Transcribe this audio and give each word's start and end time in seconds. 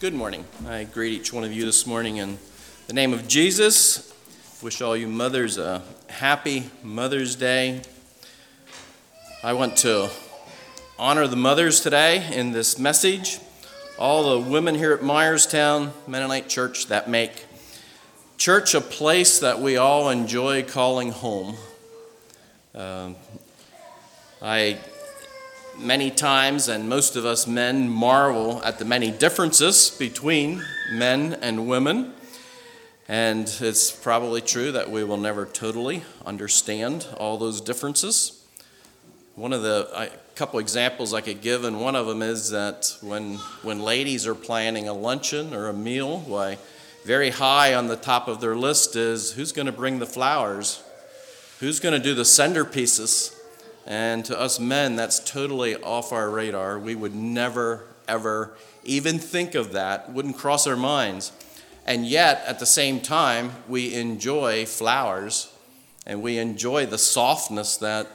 Good 0.00 0.14
morning. 0.14 0.44
I 0.64 0.84
greet 0.84 1.14
each 1.14 1.32
one 1.32 1.42
of 1.42 1.52
you 1.52 1.64
this 1.64 1.84
morning 1.84 2.18
in 2.18 2.38
the 2.86 2.92
name 2.92 3.12
of 3.12 3.26
Jesus. 3.26 4.14
Wish 4.62 4.80
all 4.80 4.96
you 4.96 5.08
mothers 5.08 5.58
a 5.58 5.82
happy 6.08 6.70
Mother's 6.84 7.34
Day. 7.34 7.82
I 9.42 9.54
want 9.54 9.76
to 9.78 10.08
honor 11.00 11.26
the 11.26 11.34
mothers 11.34 11.80
today 11.80 12.32
in 12.32 12.52
this 12.52 12.78
message. 12.78 13.40
All 13.98 14.38
the 14.38 14.48
women 14.48 14.76
here 14.76 14.92
at 14.92 15.00
Myerstown 15.00 15.90
Mennonite 16.06 16.48
Church 16.48 16.86
that 16.86 17.10
make 17.10 17.46
church 18.36 18.76
a 18.76 18.80
place 18.80 19.40
that 19.40 19.60
we 19.60 19.78
all 19.78 20.10
enjoy 20.10 20.62
calling 20.62 21.10
home. 21.10 21.56
Uh, 22.72 23.14
I 24.40 24.78
many 25.78 26.10
times, 26.10 26.68
and 26.68 26.88
most 26.88 27.16
of 27.16 27.24
us 27.24 27.46
men 27.46 27.88
marvel 27.88 28.62
at 28.64 28.78
the 28.78 28.84
many 28.84 29.10
differences 29.10 29.90
between 29.90 30.62
men 30.90 31.34
and 31.40 31.68
women. 31.68 32.12
And 33.08 33.48
it's 33.60 33.90
probably 33.90 34.40
true 34.40 34.72
that 34.72 34.90
we 34.90 35.02
will 35.04 35.16
never 35.16 35.46
totally 35.46 36.02
understand 36.26 37.06
all 37.16 37.38
those 37.38 37.60
differences. 37.60 38.44
One 39.34 39.52
of 39.52 39.62
the 39.62 39.88
a 39.94 40.08
couple 40.34 40.58
examples 40.58 41.14
I 41.14 41.20
could 41.20 41.40
give, 41.40 41.64
and 41.64 41.80
one 41.80 41.96
of 41.96 42.06
them 42.06 42.22
is 42.22 42.50
that 42.50 42.96
when 43.00 43.36
when 43.62 43.80
ladies 43.80 44.26
are 44.26 44.34
planning 44.34 44.88
a 44.88 44.92
luncheon 44.92 45.54
or 45.54 45.68
a 45.68 45.72
meal, 45.72 46.18
why 46.20 46.58
very 47.04 47.30
high 47.30 47.74
on 47.74 47.86
the 47.86 47.96
top 47.96 48.28
of 48.28 48.40
their 48.40 48.56
list 48.56 48.96
is 48.96 49.32
who's 49.32 49.52
going 49.52 49.66
to 49.66 49.72
bring 49.72 50.00
the 50.00 50.06
flowers, 50.06 50.82
who's 51.60 51.80
going 51.80 51.94
to 51.94 52.00
do 52.00 52.14
the 52.14 52.24
centerpieces, 52.24 53.37
and 53.88 54.22
to 54.26 54.38
us 54.38 54.60
men, 54.60 54.96
that's 54.96 55.18
totally 55.18 55.74
off 55.76 56.12
our 56.12 56.28
radar. 56.28 56.78
We 56.78 56.94
would 56.94 57.14
never, 57.14 57.86
ever 58.06 58.52
even 58.84 59.18
think 59.18 59.54
of 59.54 59.72
that, 59.72 60.12
wouldn't 60.12 60.36
cross 60.36 60.66
our 60.66 60.76
minds. 60.76 61.32
And 61.86 62.06
yet, 62.06 62.44
at 62.46 62.58
the 62.58 62.66
same 62.66 63.00
time, 63.00 63.50
we 63.66 63.94
enjoy 63.94 64.66
flowers 64.66 65.50
and 66.04 66.20
we 66.20 66.36
enjoy 66.36 66.84
the 66.84 66.98
softness 66.98 67.78
that, 67.78 68.08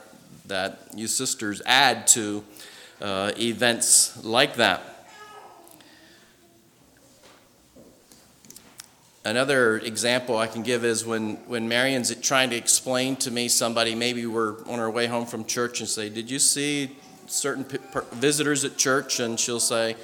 that 0.45 0.79
you 0.95 1.07
sisters 1.07 1.59
add 1.65 2.05
to 2.07 2.43
uh, 3.01 3.31
events 3.39 4.23
like 4.23 4.57
that. 4.57 4.92
Another 9.25 9.77
example 9.77 10.37
I 10.37 10.47
can 10.47 10.63
give 10.63 10.83
is 10.83 11.05
when, 11.05 11.35
when 11.47 11.69
Marion's 11.69 12.13
trying 12.17 12.49
to 12.49 12.57
explain 12.57 13.15
to 13.17 13.31
me 13.31 13.47
somebody, 13.47 13.95
maybe 13.95 14.25
we're 14.25 14.61
on 14.67 14.81
our 14.81 14.91
way 14.91 15.07
home 15.07 15.25
from 15.25 15.45
church 15.45 15.79
and 15.79 15.87
say, 15.87 16.09
Did 16.09 16.29
you 16.29 16.39
see 16.39 16.97
certain 17.27 17.63
visitors 18.11 18.65
at 18.65 18.75
church? 18.75 19.21
And 19.21 19.39
she'll 19.39 19.61
say, 19.61 19.95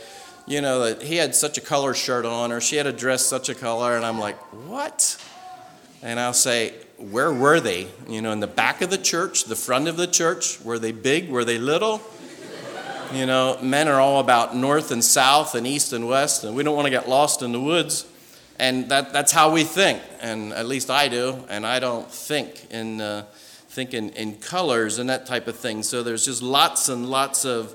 You 0.48 0.62
know, 0.62 0.86
that 0.86 1.02
he 1.02 1.18
had 1.18 1.36
such 1.36 1.58
a 1.58 1.62
color 1.62 1.94
shirt 1.94 2.24
on, 2.24 2.54
or 2.54 2.62
she 2.62 2.78
had 2.78 2.88
a 2.88 2.94
dress 2.94 3.26
such 3.26 3.50
a 3.50 3.56
color. 3.56 3.98
And 3.98 4.06
I'm 4.06 4.20
like, 4.20 4.38
What? 4.70 5.22
And 6.02 6.18
I'll 6.18 6.32
say, 6.32 6.76
Where 6.96 7.34
were 7.34 7.60
they? 7.60 7.90
You 8.08 8.22
know, 8.22 8.32
in 8.32 8.40
the 8.40 8.48
back 8.48 8.82
of 8.82 8.90
the 8.90 8.98
church, 8.98 9.44
the 9.44 9.56
front 9.58 9.90
of 9.90 9.98
the 9.98 10.08
church? 10.08 10.62
Were 10.62 10.80
they 10.80 10.94
big? 10.94 11.30
Were 11.30 11.44
they 11.44 11.58
little? 11.58 12.02
You 13.14 13.26
know, 13.26 13.58
men 13.62 13.90
are 13.90 14.00
all 14.00 14.22
about 14.22 14.56
north 14.56 14.92
and 14.92 15.04
south 15.04 15.56
and 15.56 15.68
east 15.68 15.92
and 15.92 16.08
west, 16.08 16.46
and 16.46 16.56
we 16.56 16.64
don't 16.64 16.76
want 16.76 16.86
to 16.86 16.92
get 16.92 17.10
lost 17.10 17.42
in 17.42 17.52
the 17.52 17.60
woods. 17.60 18.06
And 18.60 18.90
that, 18.90 19.14
that's 19.14 19.32
how 19.32 19.54
we 19.54 19.64
think, 19.64 20.02
and 20.20 20.52
at 20.52 20.66
least 20.68 20.90
I 20.90 21.08
do, 21.08 21.46
and 21.48 21.66
I 21.66 21.80
don't 21.80 22.12
think 22.12 22.70
in, 22.70 23.00
uh, 23.00 23.24
think 23.70 23.94
in, 23.94 24.10
in 24.10 24.36
colors 24.36 25.00
and 25.00 25.10
that 25.10 25.26
type 25.26 25.48
of 25.48 25.56
thing. 25.56 25.82
So 25.82 26.04
there's 26.04 26.26
just 26.26 26.42
lots 26.42 26.90
and 26.90 27.10
lots 27.10 27.46
of, 27.46 27.74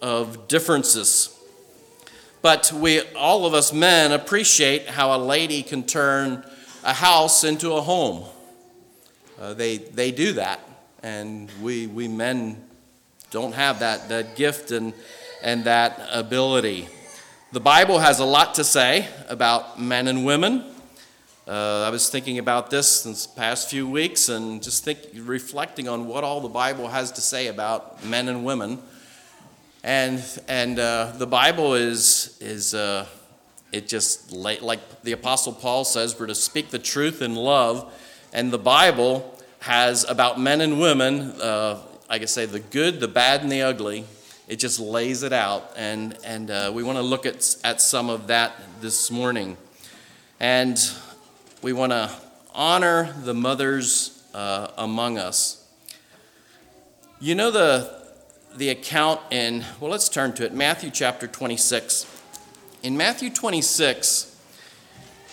of 0.00 0.46
differences. 0.46 1.36
But 2.42 2.70
we, 2.72 3.00
all 3.16 3.44
of 3.44 3.54
us 3.54 3.72
men, 3.72 4.12
appreciate 4.12 4.86
how 4.86 5.16
a 5.16 5.18
lady 5.18 5.64
can 5.64 5.82
turn 5.82 6.44
a 6.84 6.92
house 6.92 7.42
into 7.42 7.72
a 7.72 7.80
home. 7.80 8.22
Uh, 9.40 9.52
they, 9.54 9.78
they 9.78 10.12
do 10.12 10.34
that, 10.34 10.60
and 11.02 11.50
we, 11.60 11.88
we 11.88 12.06
men 12.06 12.62
don't 13.32 13.54
have 13.54 13.80
that, 13.80 14.08
that 14.10 14.36
gift 14.36 14.70
and, 14.70 14.92
and 15.42 15.64
that 15.64 16.00
ability. 16.12 16.88
The 17.54 17.60
Bible 17.60 18.00
has 18.00 18.18
a 18.18 18.24
lot 18.24 18.56
to 18.56 18.64
say 18.64 19.06
about 19.28 19.80
men 19.80 20.08
and 20.08 20.26
women. 20.26 20.64
Uh, 21.46 21.84
I 21.86 21.90
was 21.90 22.10
thinking 22.10 22.40
about 22.40 22.68
this 22.68 23.04
this 23.04 23.28
past 23.28 23.70
few 23.70 23.88
weeks 23.88 24.28
and 24.28 24.60
just 24.60 24.82
think, 24.82 24.98
reflecting 25.14 25.86
on 25.86 26.08
what 26.08 26.24
all 26.24 26.40
the 26.40 26.48
Bible 26.48 26.88
has 26.88 27.12
to 27.12 27.20
say 27.20 27.46
about 27.46 28.04
men 28.04 28.28
and 28.28 28.44
women. 28.44 28.82
And, 29.84 30.20
and 30.48 30.80
uh, 30.80 31.12
the 31.16 31.28
Bible 31.28 31.74
is, 31.74 32.36
is 32.40 32.74
uh, 32.74 33.06
it 33.70 33.86
just, 33.86 34.32
like 34.32 35.02
the 35.04 35.12
Apostle 35.12 35.52
Paul 35.52 35.84
says, 35.84 36.18
we're 36.18 36.26
to 36.26 36.34
speak 36.34 36.70
the 36.70 36.80
truth 36.80 37.22
in 37.22 37.36
love. 37.36 37.94
And 38.32 38.50
the 38.50 38.58
Bible 38.58 39.32
has 39.60 40.02
about 40.02 40.40
men 40.40 40.60
and 40.60 40.80
women, 40.80 41.40
uh, 41.40 41.78
I 42.10 42.18
could 42.18 42.30
say 42.30 42.46
the 42.46 42.58
good, 42.58 42.98
the 42.98 43.06
bad, 43.06 43.42
and 43.42 43.52
the 43.52 43.62
ugly 43.62 44.06
it 44.48 44.56
just 44.56 44.78
lays 44.78 45.22
it 45.22 45.32
out. 45.32 45.72
And, 45.76 46.16
and 46.24 46.50
uh, 46.50 46.70
we 46.74 46.82
want 46.82 46.98
to 46.98 47.02
look 47.02 47.26
at, 47.26 47.56
at 47.64 47.80
some 47.80 48.10
of 48.10 48.26
that 48.26 48.52
this 48.80 49.10
morning. 49.10 49.56
And 50.40 50.78
we 51.62 51.72
want 51.72 51.92
to 51.92 52.10
honor 52.54 53.14
the 53.22 53.34
mothers 53.34 54.22
uh, 54.34 54.68
among 54.76 55.18
us. 55.18 55.66
You 57.20 57.34
know 57.34 57.50
the, 57.50 58.02
the 58.56 58.68
account 58.68 59.20
in, 59.30 59.64
well, 59.80 59.90
let's 59.90 60.08
turn 60.08 60.34
to 60.34 60.44
it, 60.44 60.52
Matthew 60.52 60.90
chapter 60.90 61.26
26. 61.26 62.10
In 62.82 62.96
Matthew 62.98 63.30
26, 63.30 64.30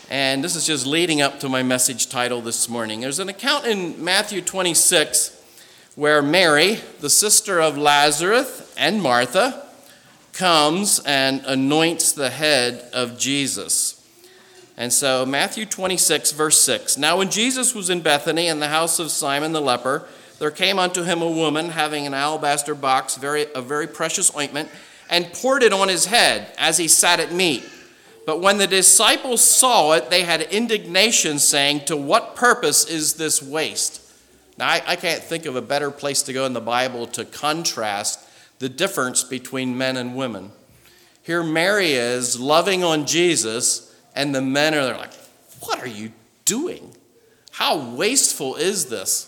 and 0.10 0.44
this 0.44 0.56
is 0.56 0.66
just 0.66 0.86
leading 0.86 1.22
up 1.22 1.40
to 1.42 1.50
my 1.50 1.64
message 1.64 2.10
title 2.10 2.42
this 2.42 2.70
morning, 2.70 3.02
there's 3.02 3.20
an 3.20 3.28
account 3.28 3.66
in 3.66 4.02
Matthew 4.02 4.42
26 4.42 5.41
where 5.96 6.22
Mary, 6.22 6.80
the 7.00 7.10
sister 7.10 7.60
of 7.60 7.78
Lazarus 7.78 8.74
and 8.78 9.02
Martha, 9.02 9.68
comes 10.34 11.00
and 11.06 11.42
anoints 11.46 12.14
the 12.14 12.30
head 12.30 12.90
of 12.94 13.18
Jesus. 13.18 13.98
And 14.78 14.92
so, 14.92 15.26
Matthew 15.26 15.66
26, 15.66 16.32
verse 16.32 16.62
6. 16.62 16.98
Now, 16.98 17.18
when 17.18 17.30
Jesus 17.30 17.76
was 17.76 17.90
in 17.90 18.02
Bethany 18.02 18.48
in 18.48 18.60
the 18.60 18.70
house 18.70 19.00
of 19.00 19.12
Simon 19.12 19.52
the 19.52 19.62
leper, 19.62 20.08
there 20.40 20.50
came 20.50 20.80
unto 20.80 21.04
him 21.04 21.22
a 21.22 21.30
woman 21.30 21.70
having 21.70 22.08
an 22.08 22.14
alabaster 22.14 22.74
box 22.74 23.16
very, 23.16 23.52
of 23.54 23.66
very 23.66 23.86
precious 23.86 24.36
ointment, 24.36 24.70
and 25.10 25.32
poured 25.34 25.62
it 25.62 25.74
on 25.74 25.90
his 25.90 26.06
head 26.06 26.56
as 26.58 26.78
he 26.78 26.88
sat 26.88 27.20
at 27.20 27.34
meat. 27.34 27.64
But 28.26 28.40
when 28.40 28.58
the 28.58 28.66
disciples 28.66 29.42
saw 29.42 29.92
it, 29.92 30.10
they 30.10 30.24
had 30.24 30.42
indignation, 30.42 31.38
saying, 31.38 31.86
To 31.86 31.98
what 31.98 32.36
purpose 32.36 32.86
is 32.86 33.16
this 33.16 33.42
waste? 33.42 34.01
Now, 34.58 34.68
I, 34.68 34.82
I 34.86 34.96
can't 34.96 35.24
think 35.24 35.46
of 35.46 35.56
a 35.56 35.62
better 35.62 35.92
place 35.92 36.22
to 36.24 36.34
go 36.34 36.46
in 36.46 36.54
the 36.54 36.62
Bible 36.62 37.08
to 37.08 37.26
contrast 37.26 38.28
the 38.60 38.70
difference 38.70 39.24
between 39.24 39.78
men 39.78 39.98
and 39.98 40.16
women. 40.16 40.52
Here, 41.24 41.44
Mary 41.44 41.94
is 41.94 42.40
loving 42.40 42.84
on 42.84 43.06
Jesus, 43.06 43.96
and 44.16 44.34
the 44.34 44.42
men 44.42 44.74
are 44.74 44.98
like, 44.98 45.14
What 45.62 45.80
are 45.80 45.88
you 45.88 46.12
doing? 46.46 46.96
How 47.52 47.78
wasteful 47.78 48.56
is 48.56 48.88
this? 48.88 49.28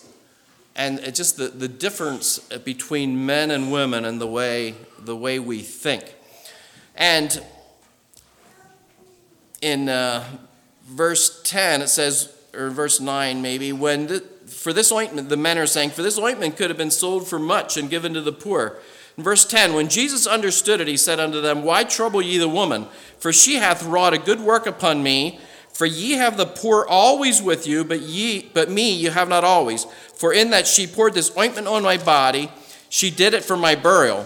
And 0.76 1.00
just 1.14 1.38
the, 1.38 1.50
the 1.50 1.68
difference 1.68 2.40
between 2.40 3.26
men 3.26 3.52
and 3.52 3.72
women 3.72 4.06
and 4.06 4.20
the 4.20 4.28
way, 4.28 4.74
the 4.98 5.16
way 5.16 5.38
we 5.38 5.60
think. 5.60 6.16
And 6.96 7.44
in 9.62 9.88
uh, 9.88 10.26
verse 10.86 11.42
10, 11.44 11.84
it 11.84 11.90
says, 11.90 12.36
or 12.54 12.70
verse 12.70 13.00
9 13.00 13.42
maybe, 13.42 13.72
when 13.72 14.08
the, 14.08 14.24
for 14.64 14.72
this 14.72 14.94
ointment, 14.94 15.28
the 15.28 15.36
men 15.36 15.58
are 15.58 15.66
saying, 15.66 15.90
for 15.90 16.04
this 16.04 16.18
ointment 16.18 16.56
could 16.56 16.70
have 16.70 16.78
been 16.78 16.90
sold 16.90 17.28
for 17.28 17.38
much 17.38 17.76
and 17.76 17.90
given 17.90 18.14
to 18.14 18.22
the 18.22 18.32
poor. 18.32 18.80
In 19.18 19.24
verse 19.26 19.44
10, 19.44 19.74
when 19.74 19.90
Jesus 19.90 20.26
understood 20.26 20.80
it, 20.80 20.88
he 20.88 20.96
said 20.96 21.20
unto 21.20 21.42
them, 21.42 21.64
Why 21.64 21.84
trouble 21.84 22.22
ye 22.22 22.38
the 22.38 22.48
woman? 22.48 22.88
For 23.20 23.34
she 23.34 23.56
hath 23.56 23.84
wrought 23.84 24.14
a 24.14 24.18
good 24.18 24.40
work 24.40 24.66
upon 24.66 25.04
me. 25.04 25.38
For 25.74 25.86
ye 25.86 26.14
have 26.14 26.38
the 26.38 26.46
poor 26.46 26.86
always 26.88 27.42
with 27.42 27.68
you, 27.68 27.84
but 27.84 28.00
ye, 28.00 28.50
but 28.54 28.72
me 28.72 28.94
you 28.94 29.12
have 29.12 29.28
not 29.28 29.44
always. 29.44 29.84
For 30.16 30.32
in 30.32 30.52
that 30.52 30.66
she 30.66 30.88
poured 30.88 31.14
this 31.14 31.38
ointment 31.38 31.68
on 31.68 31.84
my 31.84 31.98
body, 31.98 32.50
she 32.88 33.12
did 33.12 33.34
it 33.34 33.44
for 33.44 33.58
my 33.58 33.76
burial. 33.76 34.26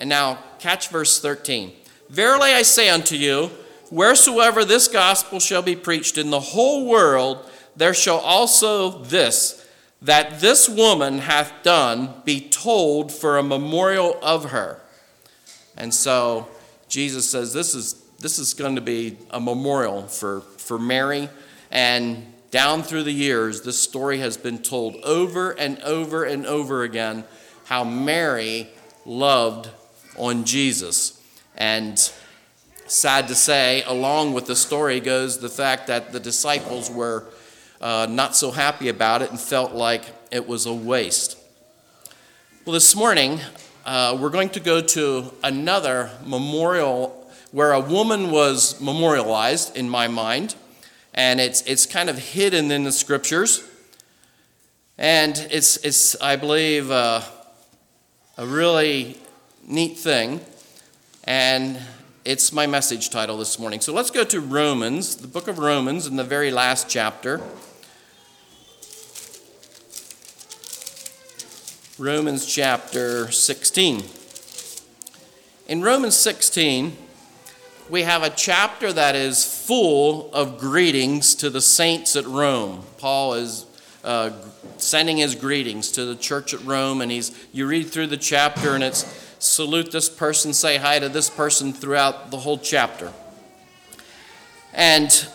And 0.00 0.08
now 0.08 0.38
catch 0.60 0.88
verse 0.88 1.20
13. 1.20 1.72
Verily 2.08 2.54
I 2.54 2.62
say 2.62 2.88
unto 2.88 3.16
you, 3.16 3.50
wheresoever 3.90 4.64
this 4.64 4.88
gospel 4.88 5.40
shall 5.40 5.60
be 5.60 5.76
preached 5.76 6.16
in 6.16 6.30
the 6.30 6.40
whole 6.40 6.86
world, 6.86 7.44
there 7.76 7.94
shall 7.94 8.18
also 8.18 9.02
this, 9.04 9.57
that 10.00 10.40
this 10.40 10.68
woman 10.68 11.18
hath 11.18 11.52
done, 11.62 12.14
be 12.24 12.40
told 12.40 13.12
for 13.12 13.36
a 13.36 13.42
memorial 13.42 14.18
of 14.22 14.50
her. 14.50 14.80
And 15.76 15.92
so 15.92 16.48
Jesus 16.88 17.28
says 17.28 17.52
this 17.52 17.74
is, 17.74 17.94
this 18.18 18.38
is 18.38 18.54
going 18.54 18.76
to 18.76 18.80
be 18.80 19.16
a 19.30 19.40
memorial 19.40 20.06
for, 20.06 20.40
for 20.40 20.78
Mary. 20.78 21.28
And 21.70 22.32
down 22.50 22.82
through 22.82 23.02
the 23.02 23.12
years, 23.12 23.62
this 23.62 23.80
story 23.80 24.18
has 24.18 24.36
been 24.36 24.58
told 24.58 24.96
over 25.04 25.50
and 25.50 25.80
over 25.80 26.24
and 26.24 26.46
over 26.46 26.82
again 26.82 27.24
how 27.64 27.84
Mary 27.84 28.68
loved 29.04 29.68
on 30.16 30.44
Jesus. 30.44 31.20
And 31.56 31.98
sad 32.86 33.28
to 33.28 33.34
say, 33.34 33.82
along 33.82 34.32
with 34.32 34.46
the 34.46 34.56
story 34.56 35.00
goes 35.00 35.38
the 35.38 35.48
fact 35.48 35.88
that 35.88 36.12
the 36.12 36.20
disciples 36.20 36.90
were 36.90 37.24
uh, 37.80 38.06
not 38.10 38.36
so 38.36 38.50
happy 38.50 38.88
about 38.88 39.22
it 39.22 39.30
and 39.30 39.40
felt 39.40 39.72
like 39.72 40.02
it 40.30 40.46
was 40.46 40.66
a 40.66 40.74
waste. 40.74 41.38
Well, 42.64 42.74
this 42.74 42.94
morning, 42.94 43.40
uh, 43.86 44.16
we're 44.20 44.30
going 44.30 44.50
to 44.50 44.60
go 44.60 44.80
to 44.80 45.32
another 45.42 46.10
memorial 46.26 47.14
where 47.52 47.72
a 47.72 47.80
woman 47.80 48.30
was 48.30 48.80
memorialized 48.80 49.76
in 49.76 49.88
my 49.88 50.06
mind, 50.08 50.54
and 51.14 51.40
it's, 51.40 51.62
it's 51.62 51.86
kind 51.86 52.10
of 52.10 52.18
hidden 52.18 52.70
in 52.70 52.84
the 52.84 52.92
scriptures. 52.92 53.64
And 54.98 55.38
it's, 55.50 55.78
it's 55.78 56.20
I 56.20 56.36
believe, 56.36 56.90
uh, 56.90 57.22
a 58.36 58.46
really 58.46 59.18
neat 59.66 59.98
thing. 59.98 60.40
And 61.24 61.78
it's 62.28 62.52
my 62.52 62.66
message 62.66 63.08
title 63.08 63.38
this 63.38 63.58
morning. 63.58 63.80
So 63.80 63.94
let's 63.94 64.10
go 64.10 64.22
to 64.22 64.38
Romans, 64.38 65.16
the 65.16 65.26
book 65.26 65.48
of 65.48 65.58
Romans, 65.58 66.06
in 66.06 66.16
the 66.16 66.24
very 66.24 66.50
last 66.50 66.86
chapter. 66.86 67.40
Romans 71.98 72.44
chapter 72.44 73.30
16. 73.32 74.02
In 75.68 75.80
Romans 75.80 76.16
16, 76.16 76.98
we 77.88 78.02
have 78.02 78.22
a 78.22 78.28
chapter 78.28 78.92
that 78.92 79.16
is 79.16 79.42
full 79.66 80.30
of 80.34 80.58
greetings 80.58 81.34
to 81.36 81.48
the 81.48 81.62
saints 81.62 82.14
at 82.14 82.26
Rome. 82.26 82.84
Paul 82.98 83.32
is 83.34 83.64
uh, 84.04 84.32
sending 84.76 85.16
his 85.16 85.34
greetings 85.34 85.90
to 85.92 86.04
the 86.04 86.14
church 86.14 86.52
at 86.52 86.62
Rome, 86.66 87.00
and 87.00 87.10
he's 87.10 87.32
you 87.54 87.66
read 87.66 87.88
through 87.88 88.08
the 88.08 88.18
chapter, 88.18 88.74
and 88.74 88.84
it's 88.84 89.27
salute 89.38 89.92
this 89.92 90.08
person, 90.08 90.52
say 90.52 90.76
hi 90.76 90.98
to 90.98 91.08
this 91.08 91.30
person 91.30 91.72
throughout 91.72 92.30
the 92.30 92.38
whole 92.38 92.58
chapter. 92.58 93.12
And 94.74 95.26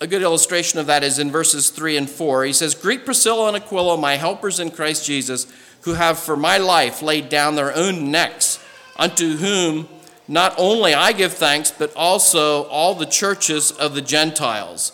a 0.00 0.06
good 0.06 0.22
illustration 0.22 0.78
of 0.78 0.86
that 0.86 1.02
is 1.02 1.18
in 1.18 1.30
verses 1.30 1.70
3 1.70 1.96
and 1.96 2.10
4. 2.10 2.44
He 2.44 2.52
says, 2.52 2.74
Greet 2.74 3.04
Priscilla 3.04 3.48
and 3.48 3.56
Aquila, 3.56 3.96
my 3.98 4.16
helpers 4.16 4.60
in 4.60 4.70
Christ 4.70 5.04
Jesus, 5.04 5.46
who 5.82 5.94
have 5.94 6.18
for 6.18 6.36
my 6.36 6.58
life 6.58 7.02
laid 7.02 7.28
down 7.28 7.56
their 7.56 7.74
own 7.74 8.10
necks, 8.10 8.64
unto 8.96 9.36
whom 9.36 9.88
not 10.26 10.54
only 10.58 10.94
I 10.94 11.12
give 11.12 11.32
thanks, 11.32 11.70
but 11.70 11.94
also 11.96 12.64
all 12.64 12.94
the 12.94 13.06
churches 13.06 13.72
of 13.72 13.94
the 13.94 14.02
Gentiles. 14.02 14.92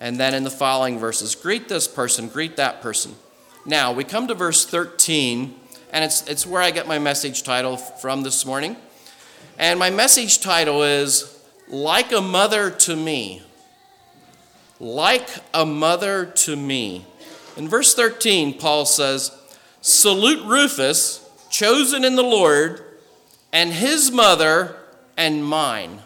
And 0.00 0.18
then 0.18 0.34
in 0.34 0.44
the 0.44 0.50
following 0.50 0.98
verses, 0.98 1.34
greet 1.34 1.68
this 1.68 1.86
person, 1.86 2.28
greet 2.28 2.56
that 2.56 2.80
person. 2.80 3.14
Now, 3.66 3.92
we 3.92 4.04
come 4.04 4.26
to 4.28 4.34
verse 4.34 4.64
13, 4.64 5.54
and 5.92 6.04
it's, 6.04 6.26
it's 6.26 6.46
where 6.46 6.62
I 6.62 6.70
get 6.70 6.86
my 6.88 6.98
message 6.98 7.42
title 7.42 7.76
from 7.76 8.22
this 8.22 8.46
morning. 8.46 8.76
And 9.58 9.78
my 9.78 9.90
message 9.90 10.40
title 10.40 10.82
is 10.82 11.42
Like 11.68 12.12
a 12.12 12.20
Mother 12.20 12.70
to 12.70 12.96
Me 12.96 13.42
like 14.80 15.28
a 15.52 15.66
mother 15.66 16.24
to 16.24 16.56
me. 16.56 17.04
In 17.56 17.68
verse 17.68 17.94
13, 17.94 18.58
Paul 18.58 18.86
says, 18.86 19.30
Salute 19.82 20.44
Rufus, 20.46 21.28
chosen 21.50 22.04
in 22.04 22.16
the 22.16 22.22
Lord, 22.22 22.82
and 23.52 23.70
his 23.70 24.10
mother 24.10 24.76
and 25.16 25.44
mine. 25.44 26.00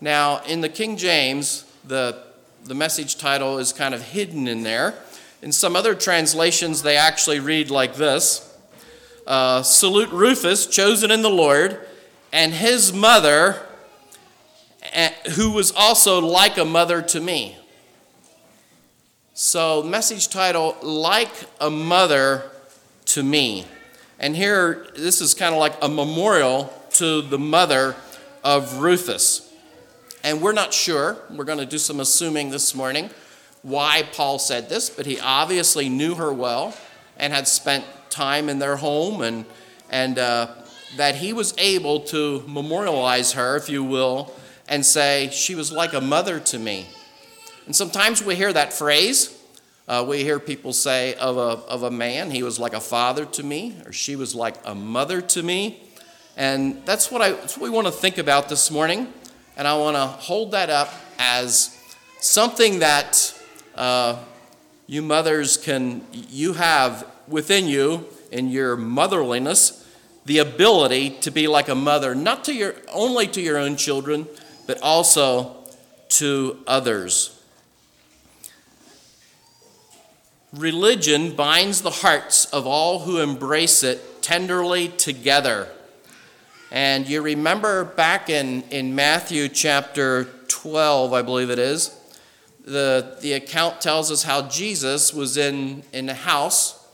Now, 0.00 0.42
in 0.42 0.60
the 0.60 0.68
King 0.68 0.96
James, 0.96 1.64
the, 1.84 2.24
the 2.64 2.74
message 2.74 3.16
title 3.16 3.58
is 3.58 3.72
kind 3.72 3.94
of 3.94 4.02
hidden 4.02 4.48
in 4.48 4.64
there. 4.64 4.94
In 5.40 5.52
some 5.52 5.76
other 5.76 5.94
translations, 5.94 6.82
they 6.82 6.96
actually 6.96 7.40
read 7.40 7.70
like 7.70 7.94
this 7.94 8.44
uh, 9.26 9.62
Salute 9.62 10.10
Rufus, 10.10 10.66
chosen 10.66 11.10
in 11.10 11.22
the 11.22 11.30
Lord, 11.30 11.86
and 12.32 12.52
his 12.52 12.92
mother 12.92 13.64
who 15.34 15.52
was 15.52 15.72
also 15.72 16.20
like 16.20 16.56
a 16.58 16.64
mother 16.64 17.02
to 17.02 17.20
me. 17.20 17.56
So, 19.34 19.82
message 19.82 20.28
title, 20.28 20.76
Like 20.82 21.30
a 21.60 21.70
Mother 21.70 22.50
to 23.06 23.22
Me. 23.22 23.66
And 24.18 24.34
here, 24.34 24.88
this 24.96 25.20
is 25.20 25.34
kind 25.34 25.54
of 25.54 25.60
like 25.60 25.74
a 25.80 25.88
memorial 25.88 26.72
to 26.94 27.22
the 27.22 27.38
mother 27.38 27.94
of 28.42 28.78
Rufus. 28.78 29.52
And 30.24 30.42
we're 30.42 30.52
not 30.52 30.74
sure, 30.74 31.18
we're 31.30 31.44
going 31.44 31.58
to 31.58 31.66
do 31.66 31.78
some 31.78 32.00
assuming 32.00 32.50
this 32.50 32.74
morning 32.74 33.10
why 33.62 34.08
Paul 34.12 34.38
said 34.38 34.68
this, 34.68 34.90
but 34.90 35.06
he 35.06 35.18
obviously 35.20 35.88
knew 35.88 36.14
her 36.14 36.32
well 36.32 36.74
and 37.16 37.32
had 37.32 37.48
spent 37.48 37.84
time 38.10 38.48
in 38.48 38.58
their 38.58 38.76
home 38.76 39.22
and, 39.22 39.44
and 39.90 40.18
uh, 40.18 40.48
that 40.96 41.16
he 41.16 41.32
was 41.32 41.54
able 41.58 42.00
to 42.00 42.42
memorialize 42.46 43.32
her, 43.32 43.56
if 43.56 43.68
you 43.68 43.84
will, 43.84 44.32
and 44.68 44.84
say, 44.84 45.28
She 45.32 45.54
was 45.54 45.72
like 45.72 45.92
a 45.92 46.00
mother 46.00 46.40
to 46.40 46.58
me. 46.58 46.86
And 47.66 47.74
sometimes 47.74 48.22
we 48.24 48.34
hear 48.34 48.52
that 48.52 48.72
phrase. 48.72 49.34
Uh, 49.86 50.04
we 50.06 50.22
hear 50.22 50.38
people 50.38 50.72
say 50.72 51.14
of 51.14 51.38
a, 51.38 51.64
of 51.66 51.82
a 51.82 51.90
man, 51.90 52.30
he 52.30 52.42
was 52.42 52.58
like 52.58 52.74
a 52.74 52.80
father 52.80 53.24
to 53.24 53.42
me, 53.42 53.74
or 53.86 53.92
she 53.92 54.16
was 54.16 54.34
like 54.34 54.56
a 54.64 54.74
mother 54.74 55.22
to 55.22 55.42
me. 55.42 55.82
And 56.36 56.84
that's 56.84 57.10
what, 57.10 57.22
I, 57.22 57.32
that's 57.32 57.56
what 57.56 57.64
we 57.64 57.70
want 57.70 57.86
to 57.86 57.92
think 57.92 58.18
about 58.18 58.50
this 58.50 58.70
morning. 58.70 59.12
And 59.56 59.66
I 59.66 59.76
want 59.78 59.96
to 59.96 60.06
hold 60.06 60.52
that 60.52 60.68
up 60.68 60.92
as 61.18 61.74
something 62.20 62.80
that 62.80 63.34
uh, 63.78 64.18
you 64.86 65.00
mothers 65.00 65.56
can, 65.56 66.04
you 66.12 66.54
have 66.54 67.06
within 67.28 67.66
you 67.66 68.06
in 68.30 68.50
your 68.50 68.76
motherliness 68.76 69.86
the 70.26 70.38
ability 70.38 71.10
to 71.10 71.30
be 71.30 71.48
like 71.48 71.68
a 71.68 71.74
mother, 71.74 72.14
not 72.14 72.44
to 72.44 72.54
your, 72.54 72.74
only 72.92 73.26
to 73.28 73.40
your 73.40 73.56
own 73.56 73.76
children, 73.76 74.26
but 74.66 74.80
also 74.82 75.56
to 76.08 76.58
others. 76.66 77.40
Religion 80.52 81.34
binds 81.34 81.82
the 81.82 81.90
hearts 81.90 82.46
of 82.46 82.66
all 82.66 83.00
who 83.00 83.20
embrace 83.20 83.82
it 83.82 84.22
tenderly 84.22 84.88
together. 84.88 85.68
And 86.70 87.08
you 87.08 87.22
remember 87.22 87.84
back 87.84 88.28
in, 88.28 88.62
in 88.70 88.94
Matthew 88.94 89.48
chapter 89.48 90.24
12, 90.48 91.12
I 91.12 91.22
believe 91.22 91.48
it 91.48 91.58
is, 91.58 91.97
the, 92.68 93.16
the 93.20 93.32
account 93.32 93.80
tells 93.80 94.10
us 94.10 94.22
how 94.22 94.48
Jesus 94.48 95.12
was 95.12 95.36
in, 95.36 95.82
in 95.92 96.08
a 96.08 96.14
house 96.14 96.86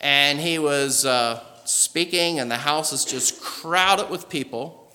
and 0.00 0.38
he 0.38 0.58
was 0.58 1.06
uh, 1.06 1.42
speaking, 1.64 2.38
and 2.38 2.50
the 2.50 2.58
house 2.58 2.92
is 2.92 3.04
just 3.04 3.40
crowded 3.40 4.10
with 4.10 4.28
people 4.28 4.86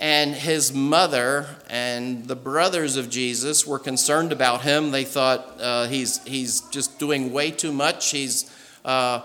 and 0.00 0.34
his 0.34 0.72
mother 0.72 1.46
and 1.68 2.26
the 2.26 2.34
brothers 2.34 2.96
of 2.96 3.10
Jesus 3.10 3.66
were 3.66 3.78
concerned 3.78 4.32
about 4.32 4.62
him. 4.62 4.90
They 4.92 5.04
thought 5.04 5.60
uh, 5.60 5.86
he's, 5.88 6.24
he's 6.24 6.62
just 6.62 6.98
doing 6.98 7.32
way 7.32 7.50
too 7.50 7.70
much. 7.70 8.10
He's, 8.10 8.50
uh, 8.82 9.20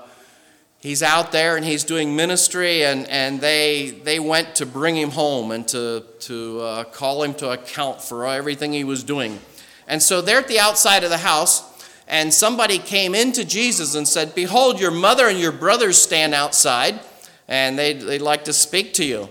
he's 0.81 1.01
out 1.01 1.31
there 1.31 1.55
and 1.55 1.65
he's 1.65 1.85
doing 1.85 2.13
ministry, 2.13 2.83
and, 2.83 3.07
and 3.07 3.39
they, 3.39 4.01
they 4.03 4.19
went 4.19 4.55
to 4.55 4.65
bring 4.65 4.97
him 4.97 5.11
home 5.11 5.51
and 5.51 5.65
to, 5.69 6.03
to 6.19 6.59
uh, 6.59 6.83
call 6.83 7.23
him 7.23 7.33
to 7.35 7.51
account 7.51 8.01
for 8.01 8.27
everything 8.27 8.73
he 8.73 8.83
was 8.83 9.01
doing. 9.01 9.39
And 9.87 10.01
so 10.01 10.21
they're 10.21 10.39
at 10.39 10.47
the 10.47 10.59
outside 10.59 11.03
of 11.03 11.09
the 11.09 11.17
house, 11.17 11.63
and 12.07 12.33
somebody 12.33 12.77
came 12.77 13.15
into 13.15 13.45
Jesus 13.45 13.95
and 13.95 14.07
said, 14.07 14.35
Behold, 14.35 14.79
your 14.79 14.91
mother 14.91 15.27
and 15.27 15.39
your 15.39 15.51
brothers 15.51 15.97
stand 15.97 16.33
outside, 16.33 16.99
and 17.47 17.77
they'd, 17.77 18.01
they'd 18.01 18.21
like 18.21 18.45
to 18.45 18.53
speak 18.53 18.93
to 18.95 19.05
you. 19.05 19.29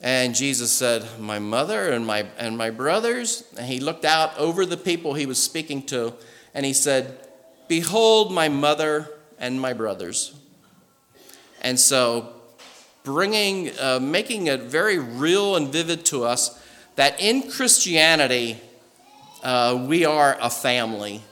And 0.00 0.34
Jesus 0.34 0.70
said, 0.70 1.06
My 1.18 1.38
mother 1.38 1.90
and 1.90 2.06
my, 2.06 2.26
and 2.38 2.56
my 2.56 2.70
brothers. 2.70 3.44
And 3.56 3.66
he 3.66 3.80
looked 3.80 4.04
out 4.04 4.36
over 4.38 4.64
the 4.64 4.76
people 4.76 5.14
he 5.14 5.26
was 5.26 5.42
speaking 5.42 5.82
to, 5.86 6.14
and 6.54 6.64
he 6.64 6.72
said, 6.72 7.18
Behold, 7.66 8.32
my 8.32 8.48
mother 8.48 9.08
and 9.38 9.60
my 9.60 9.72
brothers. 9.72 10.34
And 11.60 11.78
so, 11.78 12.32
bringing, 13.02 13.76
uh, 13.78 13.98
making 14.00 14.46
it 14.46 14.62
very 14.62 14.98
real 14.98 15.56
and 15.56 15.68
vivid 15.68 16.04
to 16.06 16.24
us 16.24 16.62
that 16.94 17.20
in 17.20 17.50
Christianity, 17.50 18.60
uh, 19.42 19.84
we 19.86 20.04
are 20.04 20.36
a 20.40 20.50
family 20.50 21.22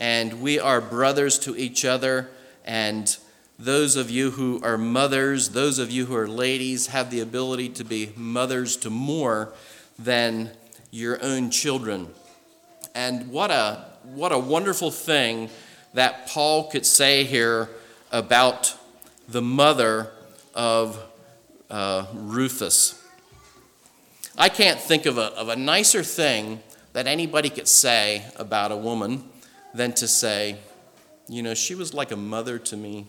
and 0.00 0.40
we 0.40 0.58
are 0.58 0.80
brothers 0.80 1.38
to 1.40 1.56
each 1.56 1.84
other 1.84 2.28
and 2.64 3.16
those 3.58 3.96
of 3.96 4.08
you 4.08 4.30
who 4.30 4.60
are 4.62 4.78
mothers, 4.78 5.48
those 5.48 5.80
of 5.80 5.90
you 5.90 6.06
who 6.06 6.14
are 6.14 6.28
ladies, 6.28 6.88
have 6.88 7.10
the 7.10 7.20
ability 7.20 7.68
to 7.70 7.84
be 7.84 8.12
mothers 8.14 8.76
to 8.76 8.90
more 8.90 9.52
than 9.98 10.50
your 10.92 11.20
own 11.22 11.50
children. 11.50 12.08
And 12.94 13.30
what 13.30 13.50
a, 13.50 13.84
what 14.04 14.30
a 14.30 14.38
wonderful 14.38 14.92
thing 14.92 15.50
that 15.94 16.28
Paul 16.28 16.70
could 16.70 16.86
say 16.86 17.24
here 17.24 17.68
about 18.12 18.76
the 19.28 19.42
mother 19.42 20.12
of 20.54 21.02
uh, 21.68 22.06
Rufus. 22.14 23.02
I 24.36 24.48
can't 24.48 24.78
think 24.78 25.04
of 25.04 25.18
a, 25.18 25.32
of 25.34 25.48
a 25.48 25.56
nicer 25.56 26.04
thing 26.04 26.60
that 26.98 27.06
anybody 27.06 27.48
could 27.48 27.68
say 27.68 28.24
about 28.36 28.72
a 28.72 28.76
woman 28.76 29.22
than 29.72 29.92
to 29.92 30.08
say, 30.08 30.58
you 31.28 31.42
know, 31.42 31.54
she 31.54 31.74
was 31.74 31.94
like 31.94 32.10
a 32.10 32.16
mother 32.16 32.58
to 32.58 32.76
me 32.76 33.06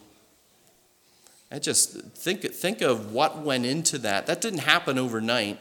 I 1.51 1.57
just 1.57 1.93
think, 1.99 2.41
think 2.53 2.81
of 2.81 3.11
what 3.11 3.39
went 3.39 3.65
into 3.65 3.97
that. 3.99 4.27
That 4.27 4.39
didn't 4.39 4.59
happen 4.59 4.99
overnight. 4.99 5.59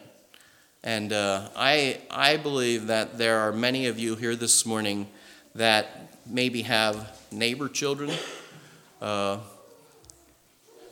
And 0.85 1.15
uh, 1.15 1.49
I, 1.57 2.01
I 2.11 2.37
believe 2.37 2.89
that 2.89 3.17
there 3.17 3.39
are 3.39 3.53
many 3.53 3.87
of 3.87 3.99
you 3.99 4.15
here 4.15 4.37
this 4.37 4.67
morning 4.67 5.09
that 5.55 6.13
maybe 6.27 6.63
have 6.63 7.19
neighbor 7.33 7.71
children, 7.71 8.11
uh, 9.01 9.39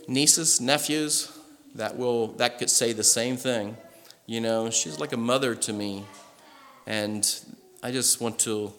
nieces, 0.08 0.62
nephews 0.62 1.30
that 1.74 1.98
will 1.98 2.28
that 2.38 2.58
could 2.58 2.70
say 2.70 2.94
the 2.94 3.04
same 3.04 3.36
thing. 3.36 3.76
You 4.24 4.40
know, 4.40 4.70
she's 4.70 4.98
like 4.98 5.12
a 5.12 5.18
mother 5.18 5.54
to 5.54 5.74
me, 5.74 6.06
and 6.86 7.40
I 7.82 7.90
just 7.90 8.20
want 8.20 8.38
to 8.40 8.72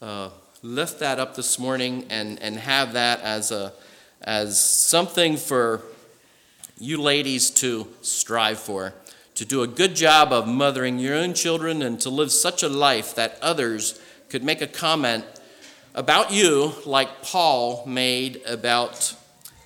uh, 0.00 0.30
lift 0.62 1.00
that 1.00 1.18
up 1.18 1.34
this 1.34 1.58
morning 1.58 2.06
and 2.10 2.40
and 2.40 2.56
have 2.56 2.94
that 2.94 3.20
as 3.20 3.50
a 3.50 3.72
as 4.22 4.62
something 4.62 5.36
for 5.36 5.82
you 6.78 7.00
ladies 7.00 7.50
to 7.50 7.88
strive 8.02 8.58
for 8.58 8.94
to 9.34 9.44
do 9.44 9.62
a 9.62 9.66
good 9.66 9.96
job 9.96 10.32
of 10.32 10.46
mothering 10.46 10.98
your 10.98 11.14
own 11.14 11.34
children 11.34 11.82
and 11.82 12.00
to 12.00 12.10
live 12.10 12.30
such 12.30 12.62
a 12.62 12.68
life 12.68 13.14
that 13.14 13.38
others 13.40 14.00
could 14.28 14.44
make 14.44 14.60
a 14.60 14.66
comment 14.66 15.24
about 15.94 16.32
you 16.32 16.72
like 16.86 17.22
Paul 17.22 17.84
made 17.86 18.42
about 18.46 19.14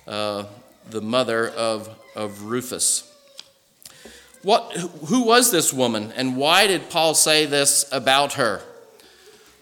uh, 0.07 0.45
the 0.89 1.01
mother 1.01 1.47
of, 1.49 1.89
of 2.15 2.43
Rufus. 2.43 3.13
What, 4.47 4.77
who 5.07 5.23
was 5.23 5.51
this 5.51 5.73
woman 5.73 6.13
and 6.15 6.37
why 6.37 6.67
did 6.67 6.89
Paul 6.89 7.15
say 7.15 7.45
this 7.45 7.83
about 7.91 8.35
her? 8.35 8.61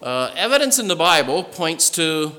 Uh, 0.00 0.32
evidence 0.36 0.78
in 0.78 0.86
the 0.86 0.94
Bible 0.94 1.42
points 1.42 1.90
to 1.90 2.30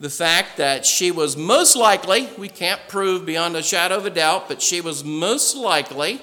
the 0.00 0.10
fact 0.10 0.56
that 0.56 0.84
she 0.84 1.12
was 1.12 1.36
most 1.36 1.76
likely, 1.76 2.30
we 2.36 2.48
can't 2.48 2.80
prove 2.88 3.24
beyond 3.24 3.54
a 3.54 3.62
shadow 3.62 3.96
of 3.96 4.06
a 4.06 4.10
doubt, 4.10 4.48
but 4.48 4.60
she 4.60 4.80
was 4.80 5.04
most 5.04 5.54
likely 5.54 6.20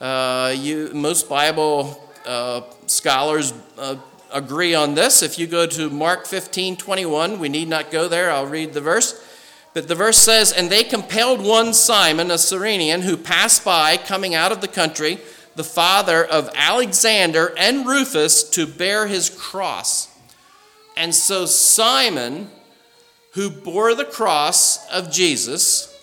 uh, 0.00 0.52
you, 0.56 0.90
most 0.92 1.28
Bible 1.28 2.02
uh, 2.26 2.62
scholars 2.88 3.54
uh, 3.78 3.94
agree 4.32 4.74
on 4.74 4.96
this. 4.96 5.22
If 5.22 5.38
you 5.38 5.46
go 5.46 5.68
to 5.68 5.90
Mark 5.90 6.26
15 6.26 6.76
21, 6.76 7.38
we 7.38 7.48
need 7.48 7.68
not 7.68 7.92
go 7.92 8.08
there, 8.08 8.32
I'll 8.32 8.46
read 8.48 8.72
the 8.72 8.80
verse. 8.80 9.25
But 9.76 9.88
the 9.88 9.94
verse 9.94 10.16
says, 10.16 10.52
And 10.52 10.70
they 10.70 10.84
compelled 10.84 11.44
one 11.44 11.74
Simon, 11.74 12.30
a 12.30 12.38
Cyrenian, 12.38 13.02
who 13.02 13.14
passed 13.14 13.62
by 13.62 13.98
coming 13.98 14.34
out 14.34 14.50
of 14.50 14.62
the 14.62 14.68
country, 14.68 15.18
the 15.54 15.64
father 15.64 16.24
of 16.24 16.48
Alexander 16.54 17.52
and 17.58 17.86
Rufus, 17.86 18.42
to 18.52 18.66
bear 18.66 19.06
his 19.06 19.28
cross. 19.28 20.08
And 20.96 21.14
so 21.14 21.44
Simon, 21.44 22.50
who 23.32 23.50
bore 23.50 23.94
the 23.94 24.06
cross 24.06 24.88
of 24.88 25.12
Jesus, 25.12 25.94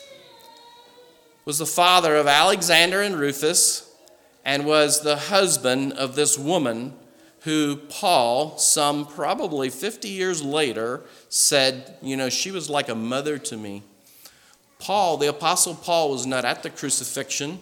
was 1.44 1.58
the 1.58 1.66
father 1.66 2.16
of 2.16 2.28
Alexander 2.28 3.02
and 3.02 3.16
Rufus 3.16 3.92
and 4.46 4.68
was 4.68 5.02
the 5.02 5.18
husband 5.18 5.94
of 5.94 6.14
this 6.14 6.38
woman 6.38 6.94
who 7.44 7.76
Paul, 7.76 8.58
some 8.58 9.06
probably 9.06 9.70
50 9.70 10.08
years 10.08 10.42
later, 10.42 11.02
said, 11.28 11.98
You 12.02 12.16
know, 12.16 12.30
she 12.30 12.52
was 12.52 12.70
like 12.70 12.88
a 12.88 12.96
mother 12.96 13.38
to 13.38 13.58
me. 13.58 13.84
Paul, 14.80 15.18
the 15.18 15.28
Apostle 15.28 15.76
Paul, 15.76 16.12
was 16.12 16.26
not 16.26 16.46
at 16.46 16.64
the 16.64 16.70
crucifixion. 16.70 17.60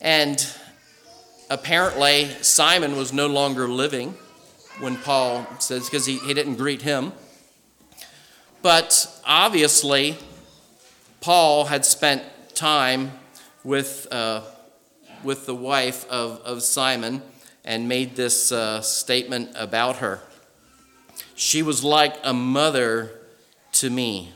And 0.00 0.46
apparently, 1.50 2.26
Simon 2.40 2.96
was 2.96 3.12
no 3.12 3.26
longer 3.26 3.66
living 3.66 4.14
when 4.78 4.96
Paul 4.96 5.44
says, 5.58 5.86
because 5.86 6.06
he, 6.06 6.18
he 6.18 6.32
didn't 6.32 6.56
greet 6.56 6.82
him. 6.82 7.12
But 8.62 9.08
obviously, 9.24 10.18
Paul 11.20 11.64
had 11.64 11.84
spent 11.84 12.22
time 12.54 13.10
with, 13.64 14.06
uh, 14.12 14.42
with 15.24 15.46
the 15.46 15.54
wife 15.54 16.08
of, 16.08 16.40
of 16.42 16.62
Simon 16.62 17.22
and 17.66 17.88
made 17.88 18.16
this 18.16 18.52
uh, 18.52 18.80
statement 18.80 19.50
about 19.56 19.96
her. 19.96 20.20
She 21.34 21.62
was 21.62 21.84
like 21.84 22.16
a 22.22 22.32
mother 22.32 23.10
to 23.72 23.90
me. 23.90 24.32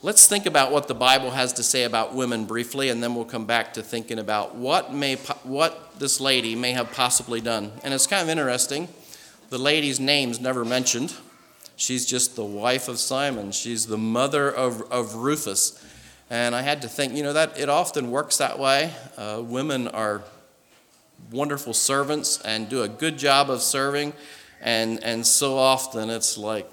Let's 0.00 0.28
think 0.28 0.46
about 0.46 0.70
what 0.70 0.86
the 0.86 0.94
Bible 0.94 1.32
has 1.32 1.52
to 1.54 1.64
say 1.64 1.82
about 1.82 2.14
women 2.14 2.44
briefly, 2.44 2.88
and 2.88 3.02
then 3.02 3.16
we'll 3.16 3.24
come 3.24 3.46
back 3.46 3.74
to 3.74 3.82
thinking 3.82 4.20
about 4.20 4.54
what, 4.54 4.94
may, 4.94 5.16
what 5.42 5.98
this 5.98 6.20
lady 6.20 6.54
may 6.54 6.70
have 6.70 6.92
possibly 6.92 7.40
done. 7.40 7.72
And 7.82 7.92
it's 7.92 8.06
kind 8.06 8.22
of 8.22 8.28
interesting. 8.28 8.86
The 9.50 9.58
lady's 9.58 9.98
name's 9.98 10.40
never 10.40 10.64
mentioned. 10.64 11.14
She's 11.74 12.06
just 12.06 12.36
the 12.36 12.44
wife 12.44 12.86
of 12.86 13.00
Simon. 13.00 13.50
She's 13.50 13.86
the 13.86 13.98
mother 13.98 14.48
of, 14.48 14.82
of 14.92 15.16
Rufus. 15.16 15.84
And 16.30 16.54
I 16.54 16.60
had 16.60 16.82
to 16.82 16.88
think, 16.88 17.14
you 17.14 17.22
know, 17.22 17.32
that 17.32 17.58
it 17.58 17.68
often 17.68 18.10
works 18.10 18.36
that 18.36 18.58
way. 18.58 18.92
Uh, 19.16 19.42
women 19.42 19.88
are 19.88 20.22
wonderful 21.30 21.72
servants 21.72 22.40
and 22.42 22.68
do 22.68 22.82
a 22.82 22.88
good 22.88 23.18
job 23.18 23.50
of 23.50 23.62
serving. 23.62 24.12
And, 24.60 25.02
and 25.02 25.26
so 25.26 25.56
often 25.56 26.10
it's 26.10 26.36
like 26.36 26.68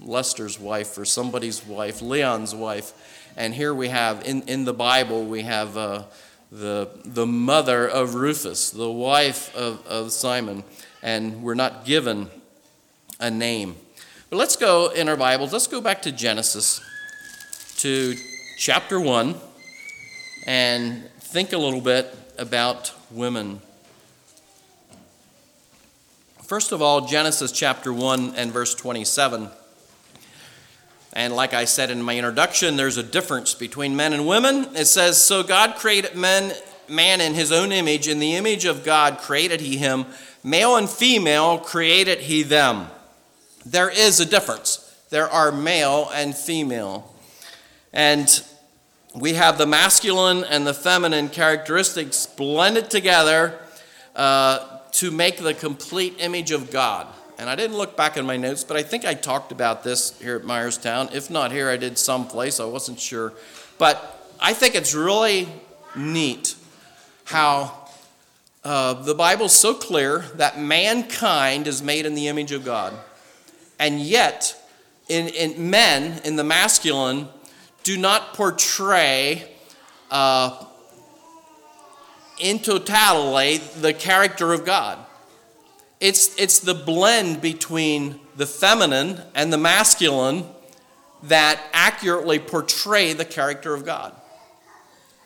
Lester's 0.00 0.60
wife 0.60 0.96
or 0.96 1.04
somebody's 1.04 1.64
wife, 1.66 2.02
Leon's 2.02 2.54
wife. 2.54 3.32
And 3.36 3.54
here 3.54 3.74
we 3.74 3.88
have, 3.88 4.24
in, 4.26 4.42
in 4.42 4.64
the 4.64 4.74
Bible, 4.74 5.24
we 5.24 5.42
have 5.42 5.76
uh, 5.76 6.04
the, 6.52 6.88
the 7.04 7.26
mother 7.26 7.88
of 7.88 8.14
Rufus, 8.14 8.70
the 8.70 8.90
wife 8.90 9.54
of, 9.56 9.84
of 9.86 10.12
Simon. 10.12 10.62
And 11.02 11.42
we're 11.42 11.54
not 11.54 11.84
given 11.84 12.30
a 13.18 13.30
name. 13.30 13.76
But 14.28 14.36
let's 14.36 14.56
go 14.56 14.90
in 14.90 15.08
our 15.08 15.16
Bibles, 15.16 15.52
let's 15.52 15.66
go 15.66 15.80
back 15.80 16.02
to 16.02 16.12
Genesis, 16.12 16.80
to 17.78 18.14
chapter 18.60 19.00
1, 19.00 19.36
and 20.46 21.08
think 21.18 21.54
a 21.54 21.56
little 21.56 21.80
bit 21.80 22.14
about 22.36 22.92
women. 23.10 23.58
First 26.42 26.70
of 26.70 26.82
all, 26.82 27.06
Genesis 27.06 27.52
chapter 27.52 27.90
1 27.90 28.34
and 28.36 28.52
verse 28.52 28.74
27. 28.74 29.48
And 31.14 31.34
like 31.34 31.54
I 31.54 31.64
said 31.64 31.90
in 31.90 32.02
my 32.02 32.14
introduction, 32.18 32.76
there's 32.76 32.98
a 32.98 33.02
difference 33.02 33.54
between 33.54 33.96
men 33.96 34.12
and 34.12 34.26
women. 34.26 34.68
It 34.76 34.84
says, 34.84 35.16
So 35.16 35.42
God 35.42 35.76
created 35.76 36.14
men, 36.14 36.52
man 36.86 37.22
in 37.22 37.32
his 37.32 37.52
own 37.52 37.72
image. 37.72 38.08
In 38.08 38.18
the 38.18 38.36
image 38.36 38.66
of 38.66 38.84
God 38.84 39.16
created 39.20 39.62
he 39.62 39.78
him. 39.78 40.04
Male 40.44 40.76
and 40.76 40.88
female 40.88 41.56
created 41.56 42.18
he 42.18 42.42
them. 42.42 42.88
There 43.64 43.88
is 43.88 44.20
a 44.20 44.26
difference. 44.26 44.94
There 45.08 45.30
are 45.30 45.50
male 45.50 46.10
and 46.12 46.36
female. 46.36 47.06
And 47.92 48.42
we 49.14 49.34
have 49.34 49.58
the 49.58 49.66
masculine 49.66 50.44
and 50.44 50.66
the 50.66 50.74
feminine 50.74 51.28
characteristics 51.28 52.26
blended 52.26 52.90
together 52.90 53.58
uh, 54.14 54.78
to 54.92 55.10
make 55.10 55.38
the 55.38 55.54
complete 55.54 56.16
image 56.18 56.50
of 56.52 56.70
God. 56.70 57.06
And 57.38 57.48
I 57.48 57.54
didn't 57.54 57.76
look 57.76 57.96
back 57.96 58.16
in 58.16 58.26
my 58.26 58.36
notes, 58.36 58.64
but 58.64 58.76
I 58.76 58.82
think 58.82 59.04
I 59.04 59.14
talked 59.14 59.50
about 59.50 59.82
this 59.82 60.18
here 60.20 60.36
at 60.36 60.42
Myerstown. 60.42 61.14
If 61.14 61.30
not 61.30 61.52
here, 61.52 61.70
I 61.70 61.76
did 61.76 61.96
someplace. 61.96 62.60
I 62.60 62.66
wasn't 62.66 63.00
sure. 63.00 63.32
But 63.78 64.34
I 64.38 64.52
think 64.52 64.74
it's 64.74 64.94
really 64.94 65.48
neat 65.96 66.54
how 67.24 67.88
uh, 68.62 68.92
the 68.92 69.14
Bible's 69.14 69.54
so 69.54 69.72
clear 69.72 70.18
that 70.34 70.60
mankind 70.60 71.66
is 71.66 71.82
made 71.82 72.04
in 72.04 72.14
the 72.14 72.28
image 72.28 72.52
of 72.52 72.64
God. 72.64 72.92
And 73.78 74.00
yet, 74.00 74.54
in, 75.08 75.28
in 75.28 75.70
men, 75.70 76.20
in 76.24 76.36
the 76.36 76.44
masculine, 76.44 77.28
do 77.90 77.96
not 77.96 78.34
portray 78.34 79.50
uh, 80.12 80.64
in 82.38 82.60
totality 82.60 83.56
the 83.80 83.92
character 83.92 84.52
of 84.52 84.64
God. 84.64 84.96
It's, 85.98 86.38
it's 86.38 86.60
the 86.60 86.72
blend 86.74 87.40
between 87.40 88.20
the 88.36 88.46
feminine 88.46 89.20
and 89.34 89.52
the 89.52 89.58
masculine 89.58 90.44
that 91.24 91.60
accurately 91.72 92.38
portray 92.38 93.12
the 93.12 93.24
character 93.24 93.74
of 93.74 93.84
God. 93.84 94.14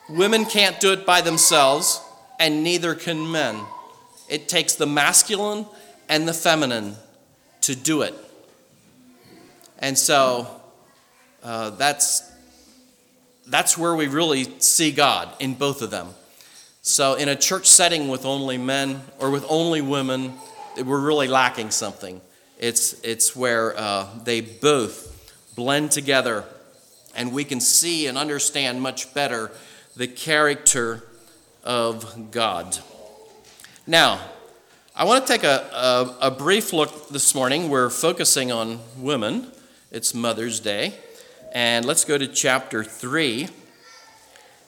Women 0.09 0.45
can't 0.45 0.79
do 0.79 0.91
it 0.91 1.05
by 1.05 1.21
themselves, 1.21 2.01
and 2.39 2.63
neither 2.63 2.95
can 2.95 3.31
men. 3.31 3.61
It 4.27 4.49
takes 4.49 4.73
the 4.73 4.87
masculine 4.87 5.67
and 6.09 6.27
the 6.27 6.33
feminine 6.33 6.95
to 7.61 7.75
do 7.75 8.01
it. 8.01 8.15
And 9.77 9.95
so 9.95 10.47
uh, 11.43 11.69
that's, 11.69 12.31
that's 13.47 13.77
where 13.77 13.95
we 13.95 14.07
really 14.07 14.59
see 14.59 14.91
God 14.91 15.29
in 15.39 15.53
both 15.53 15.81
of 15.81 15.91
them. 15.91 16.09
So, 16.81 17.15
in 17.15 17.29
a 17.29 17.35
church 17.35 17.65
setting 17.67 18.09
with 18.09 18.25
only 18.25 18.57
men 18.57 19.01
or 19.19 19.31
with 19.31 19.45
only 19.49 19.81
women, 19.81 20.33
we're 20.77 20.99
really 20.99 21.27
lacking 21.27 21.71
something. 21.71 22.21
It's, 22.59 22.93
it's 23.01 23.35
where 23.35 23.77
uh, 23.77 24.07
they 24.23 24.41
both 24.41 25.53
blend 25.55 25.91
together 25.91 26.45
and 27.15 27.31
we 27.31 27.43
can 27.43 27.59
see 27.59 28.07
and 28.07 28.17
understand 28.17 28.81
much 28.81 29.13
better 29.13 29.51
the 29.95 30.07
character 30.07 31.03
of 31.63 32.31
God. 32.31 32.77
Now, 33.87 34.19
I 34.95 35.05
want 35.05 35.25
to 35.25 35.33
take 35.33 35.43
a, 35.43 36.15
a, 36.21 36.27
a, 36.27 36.31
brief 36.31 36.71
look 36.71 37.09
this 37.09 37.33
morning. 37.33 37.69
We're 37.69 37.89
focusing 37.89 38.51
on 38.51 38.79
women, 38.97 39.51
it's 39.91 40.13
Mother's 40.13 40.59
Day. 40.59 40.93
And 41.55 41.85
let's 41.85 42.03
go 42.03 42.17
to 42.17 42.27
chapter 42.27 42.83
3 42.83 43.47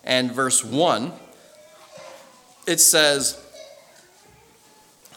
and 0.05 0.31
verse 0.31 0.63
1. 0.63 1.11
It 2.65 2.79
says, 2.79 3.45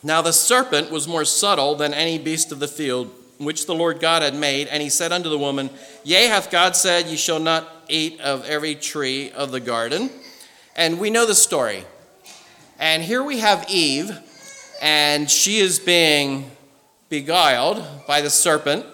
Now 0.03 0.21
the 0.21 0.33
serpent 0.33 0.91
was 0.91 1.07
more 1.07 1.25
subtle 1.25 1.77
than 1.77 1.95
any 1.95 2.19
beast 2.19 2.51
of 2.51 2.59
the 2.59 2.67
field 2.67 3.13
which 3.39 3.67
the 3.67 3.75
Lord 3.77 4.01
God 4.01 4.23
had 4.23 4.35
made. 4.35 4.67
And 4.67 4.83
he 4.83 4.91
said 4.91 5.13
unto 5.13 5.29
the 5.29 5.39
woman, 5.39 5.71
Yea, 6.03 6.27
hath 6.27 6.51
God 6.51 6.75
said, 6.75 7.07
Ye 7.07 7.15
shall 7.15 7.39
not 7.39 7.69
eat 7.87 8.21
of 8.21 8.45
every 8.47 8.75
tree 8.75 9.31
of 9.31 9.53
the 9.53 9.61
garden? 9.61 10.11
And 10.75 10.99
we 10.99 11.09
know 11.09 11.25
the 11.25 11.37
story. 11.37 11.85
And 12.81 13.01
here 13.01 13.23
we 13.23 13.39
have 13.39 13.65
Eve 13.71 14.11
and 14.83 15.31
she 15.31 15.59
is 15.59 15.79
being 15.79 16.51
beguiled 17.09 17.85
by 18.09 18.23
the 18.23 18.31
serpent. 18.31 18.85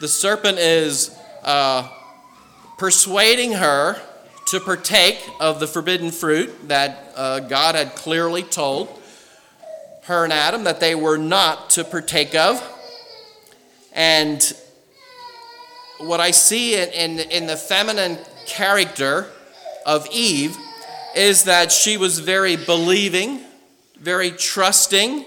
The 0.00 0.08
serpent 0.08 0.58
is 0.58 1.16
uh, 1.42 1.88
persuading 2.78 3.52
her 3.52 4.00
to 4.46 4.60
partake 4.60 5.18
of 5.40 5.60
the 5.60 5.66
forbidden 5.66 6.10
fruit 6.10 6.68
that 6.68 7.12
uh, 7.16 7.40
God 7.40 7.74
had 7.74 7.94
clearly 7.96 8.42
told 8.42 8.88
her 10.04 10.22
and 10.22 10.32
Adam 10.32 10.64
that 10.64 10.78
they 10.78 10.94
were 10.94 11.16
not 11.16 11.70
to 11.70 11.82
partake 11.82 12.34
of. 12.34 12.62
And 13.92 14.40
what 15.98 16.20
I 16.20 16.30
see 16.30 16.80
in, 16.80 16.88
in, 16.90 17.30
in 17.30 17.46
the 17.46 17.56
feminine 17.56 18.18
character 18.46 19.26
of 19.84 20.06
Eve 20.12 20.56
is 21.16 21.44
that 21.44 21.72
she 21.72 21.96
was 21.96 22.20
very 22.20 22.56
believing, 22.56 23.40
very 23.98 24.30
trusting, 24.30 25.24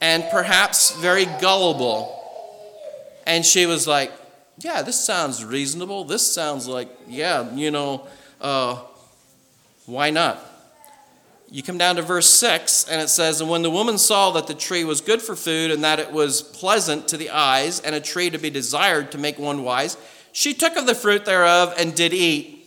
and 0.00 0.24
perhaps 0.30 0.92
very 1.00 1.26
gullible. 1.40 2.14
And 3.26 3.44
she 3.44 3.66
was 3.66 3.86
like, 3.86 4.12
Yeah, 4.60 4.82
this 4.82 4.98
sounds 4.98 5.44
reasonable. 5.44 6.04
This 6.04 6.26
sounds 6.26 6.66
like, 6.66 6.88
yeah, 7.06 7.52
you 7.54 7.70
know, 7.70 8.08
uh, 8.40 8.82
why 9.86 10.10
not? 10.10 10.44
You 11.50 11.62
come 11.62 11.78
down 11.78 11.96
to 11.96 12.02
verse 12.02 12.28
6, 12.28 12.88
and 12.88 13.00
it 13.00 13.08
says, 13.08 13.40
And 13.40 13.48
when 13.48 13.62
the 13.62 13.70
woman 13.70 13.98
saw 13.98 14.32
that 14.32 14.48
the 14.48 14.54
tree 14.54 14.84
was 14.84 15.00
good 15.00 15.22
for 15.22 15.36
food, 15.36 15.70
and 15.70 15.84
that 15.84 16.00
it 16.00 16.10
was 16.10 16.42
pleasant 16.42 17.06
to 17.08 17.16
the 17.16 17.30
eyes, 17.30 17.80
and 17.80 17.94
a 17.94 18.00
tree 18.00 18.30
to 18.30 18.38
be 18.38 18.50
desired 18.50 19.12
to 19.12 19.18
make 19.18 19.38
one 19.38 19.62
wise, 19.62 19.96
she 20.32 20.52
took 20.52 20.76
of 20.76 20.86
the 20.86 20.94
fruit 20.94 21.24
thereof 21.24 21.72
and 21.78 21.94
did 21.94 22.12
eat. 22.12 22.66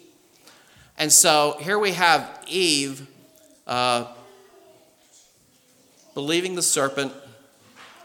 And 0.97 1.11
so 1.11 1.57
here 1.59 1.77
we 1.77 1.91
have 1.91 2.43
Eve 2.47 3.05
uh, 3.67 4.07
believing 6.13 6.55
the 6.55 6.61
serpent 6.61 7.13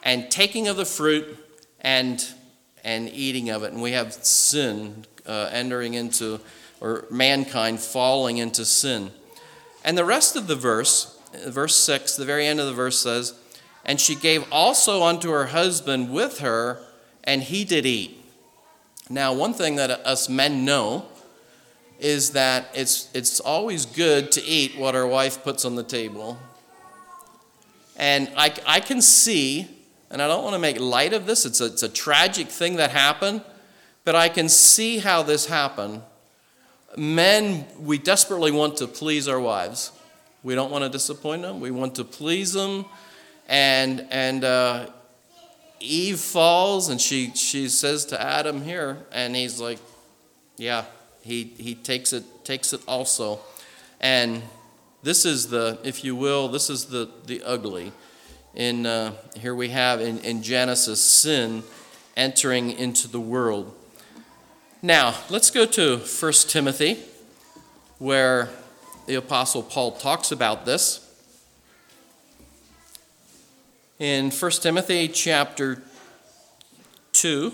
and 0.03 0.31
taking 0.31 0.69
of 0.69 0.77
the 0.77 0.85
fruit 0.85 1.39
and 1.81 2.27
and 2.87 3.09
eating 3.09 3.51
of 3.51 3.65
it. 3.65 3.73
And 3.73 3.83
we 3.83 3.93
have 3.93 4.13
sin 4.13 5.05
uh, 5.27 5.51
entering 5.53 5.95
into, 5.95 6.41
or 6.81 7.05
mankind 7.11 7.81
falling 7.81 8.39
into 8.39 8.65
sin. 8.65 9.11
And 9.85 9.99
the 9.99 10.05
rest 10.05 10.37
of 10.37 10.47
the 10.47 10.55
verse, 10.55 11.19
verse 11.49 11.75
6, 11.75 12.15
the 12.15 12.25
very 12.25 12.47
end 12.47 12.61
of 12.61 12.67
the 12.67 12.73
verse 12.73 13.01
says, 13.01 13.35
And 13.85 14.01
she 14.01 14.15
gave 14.15 14.51
also 14.53 15.03
unto 15.03 15.31
her 15.31 15.47
husband 15.47 16.13
with 16.13 16.39
her, 16.39 16.81
and 17.25 17.43
he 17.43 17.65
did 17.65 17.87
eat. 17.87 18.25
Now, 19.11 19.33
one 19.33 19.53
thing 19.53 19.75
that 19.77 19.91
us 19.91 20.29
men 20.29 20.65
know 20.65 21.07
is 21.99 22.31
that 22.31 22.69
it's, 22.73 23.11
it's 23.15 23.41
always 23.41 23.85
good 23.85 24.31
to 24.33 24.45
eat 24.45 24.79
what 24.79 24.95
our 24.95 25.07
wife 25.09 25.43
puts 25.43 25.65
on 25.65 25.75
the 25.75 25.83
table. 25.83 26.39
And 27.97 28.31
I, 28.37 28.55
I 28.65 28.79
can 28.79 29.03
see 29.03 29.76
and 30.11 30.23
I 30.23 30.29
don't 30.29 30.43
want 30.43 30.55
to 30.55 30.61
make 30.61 30.81
light 30.81 31.13
of 31.13 31.27
this, 31.27 31.45
it's 31.45 31.61
a, 31.61 31.67
it's 31.67 31.83
a 31.83 31.89
tragic 31.89 32.49
thing 32.49 32.77
that 32.77 32.91
happened, 32.91 33.43
but 34.05 34.15
I 34.15 34.29
can 34.29 34.49
see 34.49 34.99
how 34.99 35.23
this 35.23 35.47
happened. 35.47 36.03
Men, 36.97 37.67
we 37.79 37.99
desperately 37.99 38.53
want 38.53 38.77
to 38.79 38.87
please 38.87 39.29
our 39.29 39.41
wives. 39.41 39.93
We 40.43 40.55
don't 40.55 40.71
want 40.71 40.85
to 40.85 40.89
disappoint 40.89 41.43
them. 41.43 41.61
We 41.61 41.71
want 41.71 41.97
to 41.97 42.05
please 42.05 42.53
them. 42.53 42.85
And, 43.49 44.07
and 44.11 44.45
uh, 44.45 44.87
Eve 45.81 46.21
falls 46.21 46.89
and 46.89 47.01
she, 47.01 47.33
she 47.35 47.69
says 47.69 48.07
to 48.07 48.21
Adam 48.21 48.63
here, 48.63 48.99
and 49.13 49.35
he's 49.35 49.61
like, 49.61 49.79
yeah, 50.57 50.85
he, 51.23 51.53
he 51.59 51.75
takes, 51.75 52.13
it, 52.13 52.45
takes 52.45 52.73
it 52.73 52.81
also. 52.87 53.41
And 54.01 54.43
this 55.03 55.25
is 55.25 55.49
the, 55.49 55.79
if 55.83 56.05
you 56.05 56.15
will, 56.15 56.49
this 56.49 56.71
is 56.71 56.87
the, 56.87 57.11
the 57.27 57.43
ugly 57.43 57.93
in 58.57 58.87
uh, 58.87 59.13
here 59.39 59.55
we 59.55 59.69
have 59.69 60.01
in, 60.01 60.19
in 60.21 60.43
Genesis 60.43 61.01
sin 61.01 61.63
entering 62.17 62.71
into 62.71 63.07
the 63.07 63.21
world. 63.21 63.73
Now, 64.83 65.15
let's 65.29 65.51
go 65.51 65.67
to 65.67 65.99
1 65.99 66.33
Timothy, 66.49 66.99
where 67.99 68.49
the 69.07 69.15
Apostle 69.15 69.63
Paul 69.63 69.93
talks 69.93 70.33
about 70.33 70.65
this. 70.65 71.03
In 73.99 74.31
1 74.31 74.51
Timothy 74.53 75.09
chapter 75.09 75.83
2, 77.13 77.53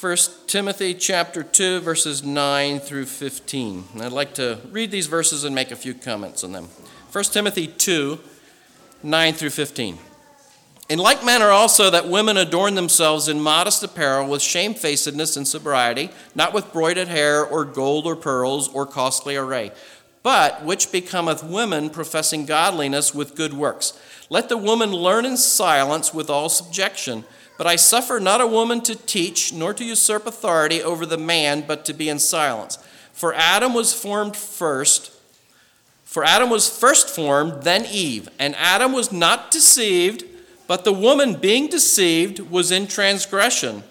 1 0.00 0.16
Timothy 0.46 0.94
chapter 0.94 1.42
2, 1.42 1.80
verses 1.80 2.24
9 2.24 2.80
through 2.80 3.06
15. 3.06 3.84
And 3.92 4.02
I'd 4.02 4.12
like 4.12 4.34
to 4.34 4.58
read 4.70 4.90
these 4.90 5.06
verses 5.06 5.44
and 5.44 5.54
make 5.54 5.70
a 5.70 5.76
few 5.76 5.94
comments 5.94 6.42
on 6.42 6.52
them. 6.52 6.68
1 7.12 7.24
Timothy 7.24 7.66
2, 7.66 8.18
9 9.02 9.34
through 9.34 9.50
15. 9.50 9.98
In 10.88 10.98
like 10.98 11.24
manner 11.24 11.50
also 11.50 11.88
that 11.90 12.08
women 12.08 12.36
adorn 12.36 12.74
themselves 12.74 13.28
in 13.28 13.40
modest 13.40 13.82
apparel 13.82 14.28
with 14.28 14.42
shamefacedness 14.42 15.36
and 15.36 15.46
sobriety, 15.46 16.10
not 16.34 16.52
with 16.52 16.72
broided 16.72 17.06
hair 17.06 17.44
or 17.44 17.64
gold 17.64 18.06
or 18.06 18.16
pearls 18.16 18.68
or 18.68 18.86
costly 18.86 19.36
array, 19.36 19.70
but 20.22 20.64
which 20.64 20.90
becometh 20.90 21.44
women 21.44 21.90
professing 21.90 22.44
godliness 22.44 23.14
with 23.14 23.36
good 23.36 23.54
works. 23.54 23.98
Let 24.28 24.48
the 24.48 24.56
woman 24.56 24.92
learn 24.92 25.24
in 25.24 25.36
silence 25.36 26.12
with 26.12 26.28
all 26.28 26.48
subjection. 26.48 27.24
But 27.56 27.66
I 27.66 27.76
suffer 27.76 28.18
not 28.18 28.40
a 28.40 28.46
woman 28.46 28.80
to 28.82 28.94
teach, 28.94 29.52
nor 29.52 29.74
to 29.74 29.84
usurp 29.84 30.26
authority 30.26 30.82
over 30.82 31.04
the 31.04 31.18
man, 31.18 31.62
but 31.66 31.84
to 31.84 31.92
be 31.92 32.08
in 32.08 32.18
silence. 32.18 32.78
For 33.12 33.34
Adam 33.34 33.74
was 33.74 33.92
formed 33.92 34.34
first 34.34 35.12
for 36.10 36.24
Adam 36.24 36.50
was 36.50 36.68
first 36.68 37.08
formed, 37.08 37.62
then 37.62 37.86
Eve. 37.86 38.28
And 38.36 38.56
Adam 38.56 38.92
was 38.92 39.12
not 39.12 39.52
deceived, 39.52 40.24
but 40.66 40.82
the 40.82 40.92
woman 40.92 41.34
being 41.34 41.68
deceived 41.68 42.40
was 42.40 42.72
in 42.72 42.88
transgression. 42.88 43.84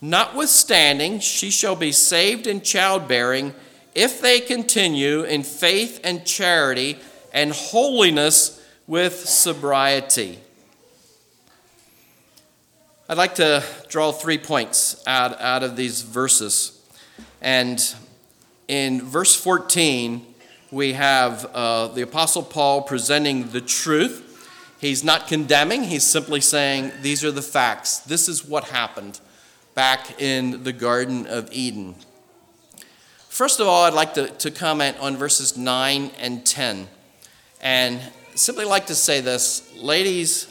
Notwithstanding, 0.00 1.20
she 1.20 1.50
shall 1.50 1.76
be 1.76 1.92
saved 1.92 2.48
in 2.48 2.60
childbearing 2.60 3.54
if 3.94 4.20
they 4.20 4.40
continue 4.40 5.22
in 5.22 5.44
faith 5.44 6.00
and 6.02 6.26
charity 6.26 6.98
and 7.32 7.52
holiness 7.52 8.60
with 8.88 9.14
sobriety. 9.14 10.40
I'd 13.08 13.16
like 13.16 13.36
to 13.36 13.62
draw 13.86 14.10
three 14.10 14.38
points 14.38 15.04
out, 15.06 15.40
out 15.40 15.62
of 15.62 15.76
these 15.76 16.02
verses. 16.02 16.84
And 17.40 17.80
in 18.66 19.00
verse 19.02 19.36
14, 19.36 20.33
we 20.74 20.94
have 20.94 21.44
uh, 21.54 21.86
the 21.88 22.02
Apostle 22.02 22.42
Paul 22.42 22.82
presenting 22.82 23.50
the 23.50 23.60
truth. 23.60 24.20
He's 24.80 25.04
not 25.04 25.28
condemning, 25.28 25.84
he's 25.84 26.04
simply 26.04 26.40
saying, 26.40 26.90
These 27.00 27.22
are 27.24 27.30
the 27.30 27.42
facts. 27.42 27.98
This 27.98 28.28
is 28.28 28.44
what 28.44 28.64
happened 28.64 29.20
back 29.76 30.20
in 30.20 30.64
the 30.64 30.72
Garden 30.72 31.28
of 31.28 31.48
Eden. 31.52 31.94
First 33.28 33.60
of 33.60 33.68
all, 33.68 33.84
I'd 33.84 33.94
like 33.94 34.14
to, 34.14 34.28
to 34.28 34.50
comment 34.50 34.96
on 34.98 35.16
verses 35.16 35.56
9 35.56 36.10
and 36.18 36.44
10. 36.44 36.88
And 37.60 38.00
simply 38.34 38.64
like 38.64 38.86
to 38.88 38.96
say 38.96 39.20
this 39.20 39.72
ladies, 39.76 40.48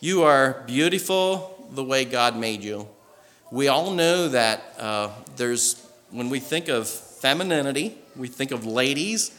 you 0.00 0.24
are 0.24 0.64
beautiful 0.66 1.68
the 1.70 1.84
way 1.84 2.04
God 2.04 2.36
made 2.36 2.62
you. 2.62 2.88
We 3.52 3.68
all 3.68 3.92
know 3.92 4.28
that 4.28 4.64
uh, 4.80 5.10
there's, 5.36 5.88
when 6.10 6.28
we 6.28 6.40
think 6.40 6.66
of 6.66 6.88
femininity, 6.88 7.96
we 8.16 8.26
think 8.26 8.50
of 8.50 8.66
ladies, 8.66 9.30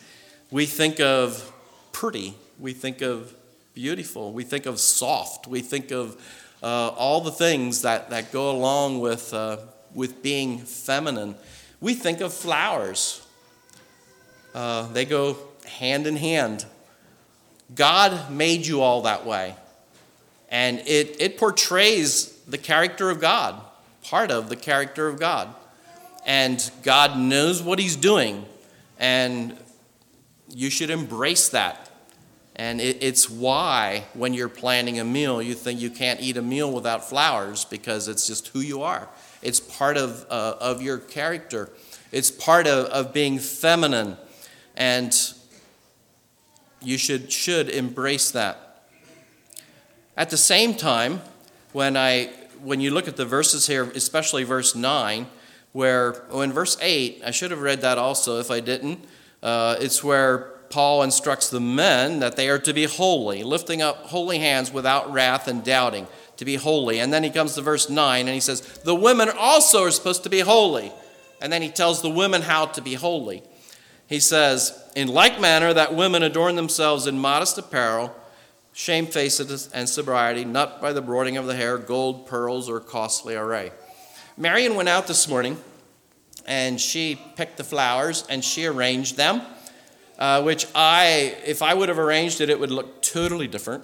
we 0.56 0.65
think 0.65 1.02
of 1.02 1.52
pretty, 1.91 2.34
we 2.62 2.72
think 2.72 3.02
of 3.02 3.36
beautiful, 3.74 4.32
we 4.32 4.46
think 4.46 4.65
of 4.65 4.80
soft, 4.80 5.48
we 5.48 5.60
think 5.60 5.91
of 5.91 6.15
uh, 6.63 6.88
all 6.96 7.20
the 7.20 7.30
things 7.30 7.82
that, 7.82 8.10
that 8.10 8.32
go 8.32 8.52
along 8.52 9.02
with, 9.02 9.34
uh, 9.34 9.58
with 9.94 10.24
being 10.24 10.60
feminine. 10.60 11.36
We 11.82 11.94
think 11.94 12.22
of 12.22 12.34
flowers, 12.34 13.28
uh, 14.54 14.88
they 14.94 15.04
go 15.04 15.36
hand 15.68 16.08
in 16.08 16.15
hand. 16.15 16.65
God 17.76 18.32
made 18.32 18.65
you 18.65 18.80
all 18.80 19.02
that 19.02 19.26
way, 19.26 19.58
and 20.48 20.80
it, 20.88 21.18
it 21.20 21.38
portrays 21.38 22.28
the 22.48 22.58
character 22.58 23.10
of 23.10 23.20
God, 23.20 23.62
part 24.04 24.32
of 24.32 24.48
the 24.48 24.56
character 24.56 25.10
of 25.10 25.20
God. 25.20 25.54
And 26.26 26.72
God 26.82 27.20
knows 27.20 27.62
what 27.62 27.78
He's 27.78 27.98
doing, 27.98 28.46
and 28.98 29.58
you 30.50 30.70
should 30.70 30.90
embrace 30.90 31.50
that. 31.50 31.90
And 32.56 32.80
it, 32.80 33.04
it's 33.04 33.30
why, 33.30 34.06
when 34.14 34.34
you're 34.34 34.50
planning 34.50 35.00
a 35.00 35.04
meal, 35.04 35.42
you 35.42 35.54
think 35.54 35.82
you 35.82 35.90
can't 35.90 36.22
eat 36.22 36.38
a 36.38 36.42
meal 36.42 36.72
without 36.72 37.08
flowers 37.08 37.66
because 37.66 38.08
it's 38.08 38.28
just 38.28 38.48
who 38.50 38.60
you 38.60 38.82
are. 38.82 39.10
It's 39.42 39.60
part 39.60 39.98
of, 39.98 40.26
uh, 40.30 40.56
of 40.62 40.82
your 40.82 40.98
character, 40.98 41.70
it's 42.12 42.32
part 42.32 42.66
of, 42.68 42.86
of 42.86 43.14
being 43.14 43.40
feminine. 43.40 44.18
And 44.78 45.14
you 46.82 46.98
should, 46.98 47.32
should 47.32 47.70
embrace 47.70 48.32
that. 48.32 48.88
At 50.16 50.30
the 50.30 50.38
same 50.38 50.76
time, 50.76 51.22
when, 51.74 51.98
I, 51.98 52.30
when 52.62 52.80
you 52.80 52.92
look 52.92 53.08
at 53.08 53.18
the 53.18 53.26
verses 53.26 53.68
here, 53.68 53.84
especially 53.96 54.44
verse 54.44 54.76
9, 54.76 55.28
where, 55.74 56.24
oh, 56.30 56.40
in 56.42 56.54
verse 56.54 56.78
8, 56.80 57.22
I 57.26 57.32
should 57.32 57.52
have 57.52 57.62
read 57.62 57.82
that 57.82 57.98
also 57.98 58.40
if 58.40 58.50
I 58.50 58.62
didn't. 58.62 59.04
Uh, 59.46 59.78
it's 59.80 60.04
where 60.04 60.40
Paul 60.72 61.04
instructs 61.04 61.52
the 61.52 61.60
men 61.60 62.20
that 62.20 62.36
they 62.36 62.50
are 62.50 62.58
to 62.58 62.74
be 62.74 62.86
holy, 62.86 63.44
lifting 63.44 63.80
up 63.80 64.08
holy 64.08 64.40
hands 64.40 64.74
without 64.74 65.14
wrath 65.14 65.48
and 65.48 65.64
doubting, 65.64 66.08
to 66.38 66.46
be 66.46 66.56
holy. 66.56 67.00
And 67.00 67.14
then 67.14 67.22
he 67.22 67.30
comes 67.30 67.54
to 67.54 67.62
verse 67.62 67.88
9 67.88 68.22
and 68.22 68.34
he 68.34 68.40
says, 68.40 68.62
The 68.80 68.96
women 68.96 69.30
also 69.38 69.84
are 69.84 69.92
supposed 69.92 70.24
to 70.24 70.32
be 70.32 70.40
holy. 70.40 70.92
And 71.40 71.54
then 71.54 71.62
he 71.62 71.70
tells 71.70 72.02
the 72.02 72.10
women 72.10 72.42
how 72.42 72.66
to 72.66 72.82
be 72.82 72.96
holy. 72.96 73.44
He 74.08 74.20
says, 74.20 74.84
In 74.96 75.10
like 75.10 75.40
manner, 75.40 75.76
that 75.76 75.94
women 75.94 76.24
adorn 76.24 76.56
themselves 76.56 77.06
in 77.06 77.20
modest 77.20 77.60
apparel, 77.60 78.16
shamefacedness, 78.74 79.70
and 79.74 79.88
sobriety, 79.88 80.44
not 80.44 80.82
by 80.82 80.92
the 80.92 81.04
broidening 81.04 81.38
of 81.38 81.46
the 81.46 81.56
hair, 81.56 81.78
gold, 81.78 82.26
pearls, 82.26 82.68
or 82.68 82.80
costly 82.80 83.36
array. 83.36 83.72
Marion 84.38 84.74
went 84.74 84.90
out 84.90 85.06
this 85.06 85.28
morning 85.28 85.58
and 86.46 86.80
she 86.80 87.20
picked 87.36 87.58
the 87.58 87.64
flowers 87.64 88.26
and 88.30 88.44
she 88.44 88.66
arranged 88.66 89.18
them, 89.18 89.42
uh, 90.20 90.42
which 90.44 90.68
I, 90.76 91.36
if 91.46 91.62
I 91.62 91.74
would 91.74 91.90
have 91.90 92.00
arranged 92.00 92.42
it, 92.42 92.50
it 92.50 92.60
would 92.60 92.72
look 92.72 93.02
totally 93.02 93.48
different. 93.48 93.84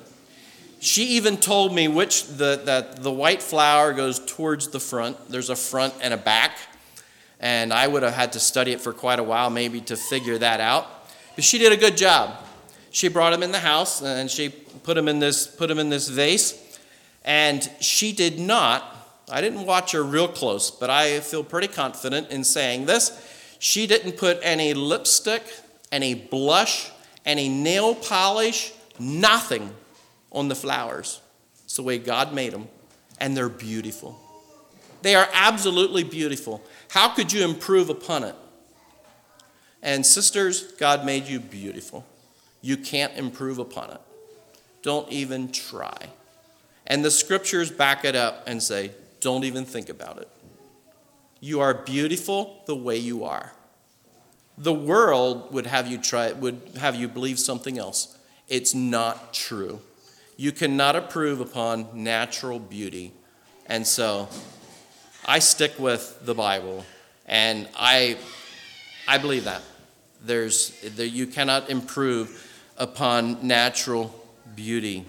She 0.80 1.04
even 1.10 1.38
told 1.38 1.76
me 1.76 1.88
which 1.88 2.26
the, 2.26 2.62
that 2.66 3.04
the 3.04 3.12
white 3.12 3.42
flower 3.42 3.94
goes 3.94 4.20
towards 4.20 4.70
the 4.70 4.80
front. 4.80 5.30
There's 5.30 5.50
a 5.50 5.56
front 5.56 5.94
and 6.02 6.14
a 6.14 6.18
back. 6.18 6.58
And 7.40 7.74
I 7.74 7.88
would 7.88 8.04
have 8.04 8.14
had 8.14 8.34
to 8.34 8.40
study 8.40 8.72
it 8.72 8.82
for 8.82 8.94
quite 8.94 9.20
a 9.20 9.24
while, 9.24 9.50
maybe 9.50 9.82
to 9.82 9.96
figure 9.96 10.38
that 10.38 10.60
out. 10.60 10.88
But 11.36 11.44
she 11.44 11.58
did 11.58 11.72
a 11.72 11.78
good 11.78 11.98
job. 11.98 12.36
She 12.92 13.08
brought 13.08 13.32
them 13.32 13.42
in 13.42 13.52
the 13.52 13.60
house 13.60 14.02
and 14.02 14.30
she 14.30 14.50
put 14.50 14.96
them 14.96 15.08
in 15.08 15.20
this, 15.20 15.48
put 15.48 15.68
them 15.68 15.80
in 15.80 15.90
this 15.90 16.08
vase. 16.08 16.80
And 17.24 17.70
she 17.80 18.12
did 18.12 18.40
not 18.40 19.01
I 19.32 19.42
didn't 19.42 19.66
watch 19.66 19.94
her 19.94 20.04
real 20.04 20.28
close, 20.28 20.70
but 20.70 20.90
I 20.90 21.20
feel 21.22 21.44
pretty 21.44 21.68
confident 21.68 22.30
in 22.30 22.44
saying 22.44 22.86
this. 22.86 23.56
She 23.60 23.88
didn't 23.88 24.14
put 24.14 24.40
any 24.42 24.74
lipstick, 24.74 25.44
any 25.92 26.14
blush, 26.14 26.92
any 27.26 27.48
nail 27.48 27.96
polish, 27.96 28.74
nothing 29.00 29.74
on 30.32 30.48
the 30.48 30.56
flowers. 30.56 31.22
It's 31.64 31.76
the 31.76 31.84
way 31.84 31.98
God 31.98 32.34
made 32.34 32.54
them, 32.54 32.68
and 33.20 33.38
they're 33.38 33.50
beautiful. 33.50 34.20
They 35.02 35.16
are 35.16 35.30
absolutely 35.34 36.04
beautiful. 36.04 36.62
How 36.90 37.10
could 37.10 37.32
you 37.32 37.44
improve 37.44 37.90
upon 37.90 38.24
it? 38.24 38.36
And 39.82 40.06
sisters, 40.06 40.74
God 40.74 41.06
made 41.06 41.28
you 41.28 41.40
beautiful. 41.40 42.06
You 42.62 42.78
can't 42.78 43.18
improve 43.18 43.58
upon 43.58 43.92
it. 43.92 44.02
Don't 44.84 45.10
even 45.10 45.52
try. 45.52 46.10
And 46.86 47.04
the 47.06 47.12
scriptures 47.12 47.72
back 47.72 48.06
it 48.06 48.16
up 48.16 48.44
and 48.48 48.62
say, 48.62 48.92
don't 49.22 49.46
even 49.46 49.66
think 49.66 49.90
about 49.90 50.18
it. 50.18 50.28
You 51.40 51.62
are 51.62 51.74
beautiful 51.74 52.62
the 52.66 52.76
way 52.76 52.98
you 52.98 53.24
are. 53.24 53.54
The 54.58 54.74
world 54.74 55.54
would 55.54 55.66
have 55.66 55.88
you 55.88 55.98
try 55.98 56.32
would 56.34 56.62
have 56.80 56.96
you 56.96 57.08
believe 57.08 57.40
something 57.40 57.78
else. 57.80 58.18
It's 58.48 58.76
not 58.76 59.34
true. 59.34 59.80
You 60.38 60.52
cannot 60.52 60.96
approve 60.96 61.40
upon 61.40 61.88
natural 61.94 62.60
beauty. 62.60 63.14
And 63.66 63.88
so 63.88 64.28
I 65.26 65.40
stick 65.40 65.80
with 65.80 66.20
the 66.26 66.36
Bible 66.36 66.86
and 67.26 67.68
I 67.76 68.18
I 69.08 69.18
believe 69.18 69.46
that. 69.46 69.62
There's 70.24 70.80
there, 70.82 71.06
you 71.06 71.26
cannot 71.26 71.70
improve 71.70 72.48
upon 72.78 73.48
natural 73.48 74.14
beauty. 74.56 75.06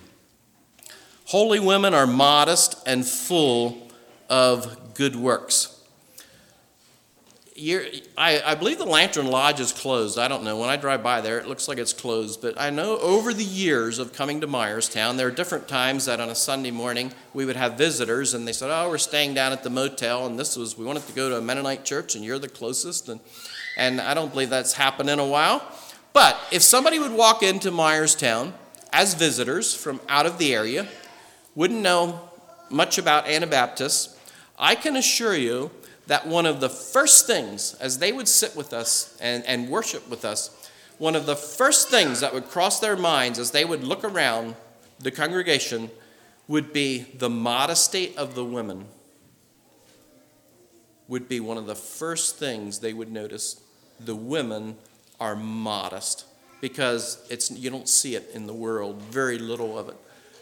Holy 1.26 1.60
women 1.60 1.94
are 1.94 2.06
modest 2.06 2.76
and 2.86 3.06
full 3.06 3.81
of 4.32 4.94
good 4.94 5.14
works. 5.14 5.78
I, 7.54 8.42
I, 8.46 8.54
believe 8.54 8.78
the 8.78 8.86
Lantern 8.86 9.26
Lodge 9.26 9.60
is 9.60 9.72
closed. 9.72 10.18
I 10.18 10.26
don't 10.26 10.42
know. 10.42 10.58
When 10.58 10.70
I 10.70 10.76
drive 10.76 11.02
by 11.02 11.20
there, 11.20 11.38
it 11.38 11.46
looks 11.46 11.68
like 11.68 11.76
it's 11.76 11.92
closed. 11.92 12.40
But 12.40 12.58
I 12.58 12.70
know 12.70 12.98
over 12.98 13.34
the 13.34 13.44
years 13.44 13.98
of 13.98 14.14
coming 14.14 14.40
to 14.40 14.48
Myerstown, 14.48 15.18
there 15.18 15.26
are 15.26 15.30
different 15.30 15.68
times 15.68 16.06
that 16.06 16.18
on 16.18 16.30
a 16.30 16.34
Sunday 16.34 16.70
morning 16.70 17.12
we 17.34 17.44
would 17.44 17.56
have 17.56 17.74
visitors, 17.74 18.32
and 18.32 18.48
they 18.48 18.54
said, 18.54 18.70
"Oh, 18.70 18.88
we're 18.88 18.96
staying 18.96 19.34
down 19.34 19.52
at 19.52 19.62
the 19.62 19.70
motel, 19.70 20.24
and 20.24 20.38
this 20.38 20.56
was 20.56 20.78
we 20.78 20.86
wanted 20.86 21.06
to 21.08 21.12
go 21.12 21.28
to 21.28 21.36
a 21.36 21.42
Mennonite 21.42 21.84
church, 21.84 22.14
and 22.14 22.24
you're 22.24 22.38
the 22.38 22.48
closest." 22.48 23.10
And 23.10 23.20
and 23.76 24.00
I 24.00 24.14
don't 24.14 24.32
believe 24.32 24.48
that's 24.48 24.72
happened 24.72 25.10
in 25.10 25.18
a 25.18 25.26
while. 25.26 25.62
But 26.14 26.38
if 26.50 26.62
somebody 26.62 26.98
would 26.98 27.12
walk 27.12 27.42
into 27.42 27.70
Myerstown 27.70 28.54
as 28.94 29.12
visitors 29.12 29.74
from 29.74 30.00
out 30.08 30.24
of 30.24 30.38
the 30.38 30.54
area, 30.54 30.88
wouldn't 31.54 31.82
know 31.82 32.30
much 32.72 32.96
about 32.96 33.28
Anabaptists, 33.28 34.11
I 34.62 34.76
can 34.76 34.94
assure 34.94 35.36
you 35.36 35.72
that 36.06 36.24
one 36.24 36.46
of 36.46 36.60
the 36.60 36.68
first 36.68 37.26
things, 37.26 37.74
as 37.80 37.98
they 37.98 38.12
would 38.12 38.28
sit 38.28 38.54
with 38.54 38.72
us 38.72 39.18
and, 39.20 39.44
and 39.44 39.68
worship 39.68 40.08
with 40.08 40.24
us, 40.24 40.70
one 40.98 41.16
of 41.16 41.26
the 41.26 41.34
first 41.34 41.88
things 41.88 42.20
that 42.20 42.32
would 42.32 42.48
cross 42.48 42.78
their 42.78 42.96
minds 42.96 43.40
as 43.40 43.50
they 43.50 43.64
would 43.64 43.82
look 43.82 44.04
around 44.04 44.54
the 45.00 45.10
congregation 45.10 45.90
would 46.46 46.72
be 46.72 47.00
the 47.18 47.28
modesty 47.28 48.16
of 48.16 48.36
the 48.36 48.44
women. 48.44 48.84
Would 51.08 51.28
be 51.28 51.40
one 51.40 51.58
of 51.58 51.66
the 51.66 51.74
first 51.74 52.36
things 52.36 52.78
they 52.78 52.92
would 52.92 53.10
notice. 53.10 53.60
The 53.98 54.14
women 54.14 54.76
are 55.18 55.34
modest 55.34 56.24
because 56.60 57.26
it's, 57.28 57.50
you 57.50 57.68
don't 57.68 57.88
see 57.88 58.14
it 58.14 58.30
in 58.32 58.46
the 58.46 58.54
world, 58.54 59.02
very 59.02 59.38
little 59.38 59.76
of 59.76 59.88
it. 59.88 59.96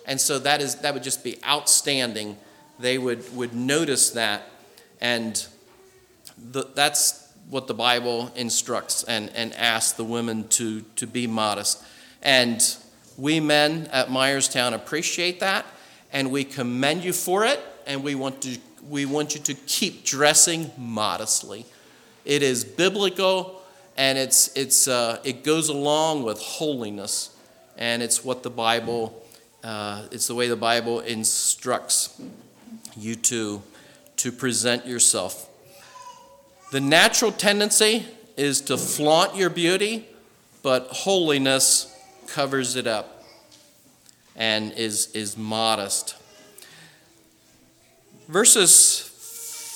And 0.06 0.20
so 0.20 0.38
that, 0.40 0.60
is, 0.60 0.74
that 0.76 0.92
would 0.92 1.02
just 1.02 1.24
be 1.24 1.38
outstanding 1.46 2.36
they 2.80 2.98
would, 2.98 3.34
would 3.36 3.54
notice 3.54 4.10
that. 4.10 4.42
And 5.00 5.46
the, 6.52 6.66
that's 6.74 7.28
what 7.48 7.66
the 7.66 7.74
Bible 7.74 8.30
instructs 8.36 9.02
and, 9.04 9.30
and 9.34 9.54
asks 9.54 9.92
the 9.92 10.04
women 10.04 10.48
to, 10.48 10.82
to 10.96 11.06
be 11.06 11.26
modest. 11.26 11.82
And 12.22 12.62
we 13.16 13.40
men 13.40 13.88
at 13.92 14.08
Myerstown 14.08 14.72
appreciate 14.72 15.40
that, 15.40 15.66
and 16.12 16.30
we 16.30 16.44
commend 16.44 17.04
you 17.04 17.12
for 17.12 17.44
it, 17.44 17.60
and 17.86 18.02
we 18.04 18.14
want, 18.14 18.42
to, 18.42 18.58
we 18.88 19.04
want 19.04 19.34
you 19.34 19.40
to 19.42 19.54
keep 19.54 20.04
dressing 20.04 20.70
modestly. 20.78 21.66
It 22.24 22.42
is 22.42 22.64
biblical, 22.64 23.62
and 23.96 24.16
it's, 24.16 24.54
it's, 24.56 24.86
uh, 24.86 25.18
it 25.24 25.44
goes 25.44 25.68
along 25.68 26.22
with 26.22 26.40
holiness, 26.40 27.36
and 27.76 28.02
it's 28.02 28.24
what 28.24 28.42
the 28.42 28.50
Bible, 28.50 29.22
uh, 29.64 30.06
it's 30.12 30.26
the 30.28 30.34
way 30.34 30.48
the 30.48 30.56
Bible 30.56 31.00
instructs 31.00 32.20
you 32.96 33.14
to, 33.16 33.62
to 34.16 34.32
present 34.32 34.86
yourself. 34.86 35.48
The 36.72 36.80
natural 36.80 37.32
tendency 37.32 38.06
is 38.36 38.60
to 38.62 38.76
flaunt 38.76 39.36
your 39.36 39.50
beauty, 39.50 40.06
but 40.62 40.86
holiness 40.88 41.96
covers 42.28 42.76
it 42.76 42.86
up 42.86 43.24
and 44.36 44.72
is, 44.72 45.10
is 45.12 45.36
modest. 45.36 46.16
Verses 48.28 49.00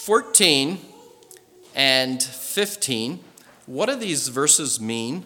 14 0.04 0.78
and 1.74 2.22
15, 2.22 3.20
what 3.66 3.88
do 3.88 3.96
these 3.96 4.28
verses 4.28 4.80
mean? 4.80 5.24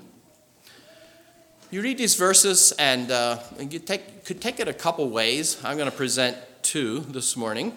You 1.70 1.82
read 1.82 1.98
these 1.98 2.14
verses, 2.14 2.72
and 2.78 3.10
uh, 3.10 3.40
you 3.58 3.78
take, 3.78 4.24
could 4.24 4.40
take 4.40 4.58
it 4.58 4.68
a 4.68 4.72
couple 4.72 5.10
ways. 5.10 5.62
I'm 5.62 5.76
going 5.76 5.90
to 5.90 5.96
present 5.96 6.38
two 6.68 7.00
this 7.00 7.34
morning. 7.34 7.74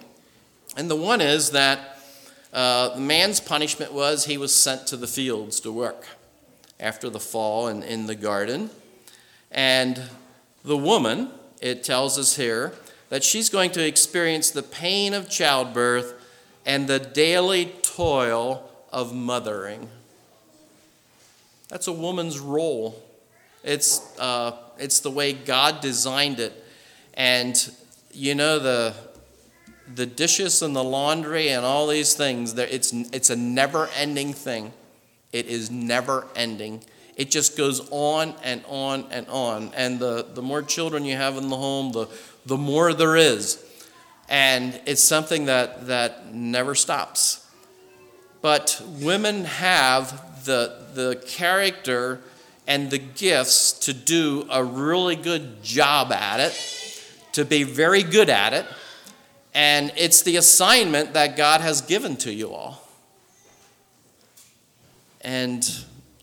And 0.75 0.91
the 0.91 0.97
one 0.97 1.21
is 1.21 1.51
that 1.51 1.97
uh, 2.51 2.89
the 2.95 2.99
man's 2.99 3.39
punishment 3.39 3.93
was 3.93 4.25
he 4.25 4.37
was 4.37 4.53
sent 4.53 4.85
to 4.87 4.97
the 4.97 5.07
fields 5.07 5.61
to 5.61 5.71
work 5.71 6.07
after 6.77 7.09
the 7.09 7.19
fall 7.19 7.67
and 7.67 7.85
in 7.85 8.07
the 8.07 8.15
garden. 8.15 8.69
And 9.49 10.09
the 10.65 10.75
woman, 10.75 11.29
it 11.61 11.85
tells 11.85 12.19
us 12.19 12.35
here, 12.35 12.73
that 13.07 13.23
she's 13.23 13.49
going 13.49 13.71
to 13.71 13.87
experience 13.87 14.51
the 14.51 14.61
pain 14.61 15.13
of 15.13 15.29
childbirth 15.29 16.13
and 16.65 16.89
the 16.89 16.99
daily 16.99 17.67
toil 17.83 18.69
of 18.91 19.15
mothering. 19.15 19.87
That's 21.69 21.87
a 21.87 21.93
woman's 21.93 22.39
role. 22.39 23.01
It's, 23.63 24.01
uh, 24.19 24.51
it's 24.77 24.99
the 24.99 25.11
way 25.11 25.31
God 25.31 25.79
designed 25.79 26.41
it. 26.41 26.65
And 27.13 27.55
you 28.13 28.35
know, 28.35 28.59
the, 28.59 28.93
the 29.93 30.05
dishes 30.05 30.61
and 30.61 30.75
the 30.75 30.83
laundry 30.83 31.49
and 31.49 31.65
all 31.65 31.87
these 31.87 32.13
things, 32.13 32.57
it's, 32.57 32.93
it's 32.93 33.29
a 33.29 33.35
never 33.35 33.89
ending 33.95 34.33
thing. 34.33 34.73
It 35.31 35.47
is 35.47 35.71
never 35.71 36.27
ending. 36.35 36.83
It 37.15 37.29
just 37.29 37.57
goes 37.57 37.87
on 37.91 38.33
and 38.43 38.63
on 38.67 39.05
and 39.11 39.27
on. 39.27 39.71
And 39.75 39.99
the, 39.99 40.25
the 40.33 40.41
more 40.41 40.61
children 40.61 41.05
you 41.05 41.15
have 41.15 41.37
in 41.37 41.49
the 41.49 41.57
home, 41.57 41.91
the, 41.91 42.07
the 42.45 42.57
more 42.57 42.93
there 42.93 43.15
is. 43.15 43.63
And 44.29 44.79
it's 44.85 45.03
something 45.03 45.45
that, 45.45 45.87
that 45.87 46.33
never 46.33 46.73
stops. 46.75 47.47
But 48.41 48.81
women 49.01 49.45
have 49.45 50.45
the, 50.45 50.85
the 50.93 51.23
character 51.27 52.21
and 52.65 52.89
the 52.89 52.97
gifts 52.97 53.73
to 53.73 53.93
do 53.93 54.47
a 54.49 54.63
really 54.63 55.15
good 55.15 55.61
job 55.61 56.11
at 56.11 56.39
it, 56.39 56.53
to 57.33 57.45
be 57.45 57.63
very 57.63 58.03
good 58.03 58.29
at 58.29 58.53
it. 58.53 58.65
And 59.53 59.91
it's 59.97 60.21
the 60.21 60.37
assignment 60.37 61.13
that 61.13 61.35
God 61.35 61.61
has 61.61 61.81
given 61.81 62.15
to 62.17 62.33
you 62.33 62.53
all. 62.53 62.87
And 65.21 65.69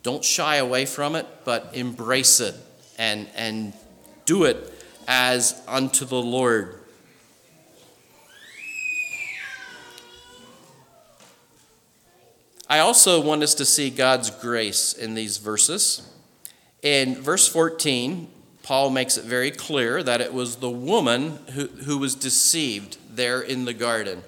don't 0.03 0.25
shy 0.25 0.57
away 0.57 0.87
from 0.87 1.14
it, 1.14 1.27
but 1.44 1.71
embrace 1.75 2.40
it 2.40 2.55
and, 2.99 3.29
and 3.37 3.73
do 4.25 4.44
it 4.44 4.73
as 5.07 5.61
unto 5.68 6.05
the 6.05 6.21
Lord. 6.21 6.75
I 12.71 12.81
also 12.81 13.21
want 13.21 13.42
us 13.42 13.55
to 13.55 13.64
see 13.64 13.88
God's 13.88 14.31
grace 14.31 14.92
in 14.92 15.14
these 15.14 15.38
verses. 15.38 16.07
In 16.83 17.14
verse 17.14 17.49
14, 17.49 18.29
Paul 18.68 18.90
makes 18.90 19.16
it 19.16 19.24
very 19.24 19.50
clear 19.50 20.02
that 20.02 20.20
it 20.20 20.35
was 20.35 20.57
the 20.57 20.68
woman 20.68 21.38
who, 21.54 21.68
who 21.68 21.96
was 21.96 22.14
deceived 22.14 22.98
there 23.09 23.40
in 23.40 23.64
the 23.64 23.72
garden. 23.72 24.22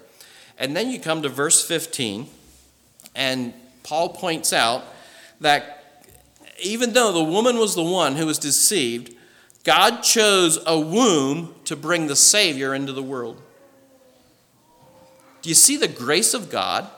And 0.57 0.75
then 0.75 0.89
you 0.89 0.99
come 0.99 1.21
to 1.21 1.29
verse 1.29 1.63
15, 1.63 2.25
and 3.15 3.53
Paul 3.83 4.09
points 4.09 4.51
out 4.51 4.83
that 5.41 6.03
even 6.59 6.93
though 6.93 7.11
the 7.11 7.23
woman 7.23 7.59
was 7.59 7.75
the 7.75 7.83
one 7.83 8.15
who 8.15 8.25
was 8.25 8.39
deceived, 8.39 9.13
God 9.63 10.01
chose 10.01 10.57
a 10.65 10.79
womb 10.79 11.53
to 11.65 11.75
bring 11.75 12.07
the 12.07 12.15
Savior 12.15 12.73
into 12.73 12.93
the 12.93 13.03
world. 13.03 13.39
Do 15.43 15.49
you 15.49 15.55
see 15.55 15.77
the 15.77 15.87
grace 15.87 16.33
of 16.33 16.49
God? 16.49 16.89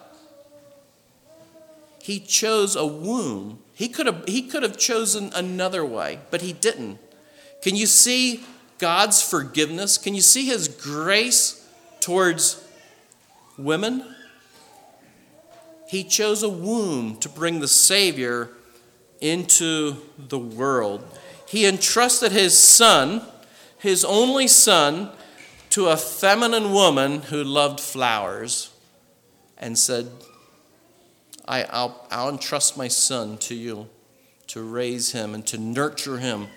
He 2.02 2.22
chose 2.22 2.78
a 2.78 2.86
womb. 2.86 3.60
He 3.74 3.90
could 3.90 4.06
have, 4.06 4.24
he 4.30 4.44
could 4.44 4.64
have 4.64 4.78
chosen 4.78 5.30
another 5.36 5.84
way, 5.84 6.20
but 6.32 6.42
he 6.42 6.54
didn't. 6.54 7.00
Can 7.64 7.78
you 7.78 7.86
see 7.86 8.44
God's 8.78 9.22
forgiveness? 9.22 9.98
Can 9.98 10.14
you 10.14 10.22
see 10.22 10.48
his 10.48 10.68
grace 10.68 11.66
towards 12.02 12.62
women? 13.58 14.04
He 15.88 16.04
chose 16.04 16.44
a 16.44 16.50
womb 16.50 17.16
to 17.20 17.30
bring 17.30 17.62
the 17.62 17.70
Savior 17.70 18.50
into 19.22 19.96
the 20.18 20.38
world. 20.38 21.06
He 21.48 21.66
entrusted 21.66 22.34
his 22.34 22.58
son, 22.58 23.22
his 23.78 24.04
only 24.04 24.50
son, 24.50 25.12
to 25.70 25.88
a 25.88 25.96
feminine 25.96 26.74
woman 26.74 27.22
who 27.22 27.46
loved 27.46 27.80
flowers 27.80 28.72
and 29.58 29.80
said, 29.80 30.10
I, 31.48 31.62
will 31.62 32.06
I'll 32.12 32.30
entrust 32.30 32.76
my 32.76 32.90
son 32.90 33.38
to 33.38 33.56
you 33.56 33.88
to 34.48 34.62
raise 34.62 35.14
him 35.14 35.34
and 35.34 35.48
to 35.48 35.58
nurture 35.58 36.18
him 36.18 36.48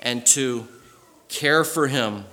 and 0.00 0.24
to 0.26 0.66
care 1.28 1.64
for 1.64 1.88
him. 1.88 2.24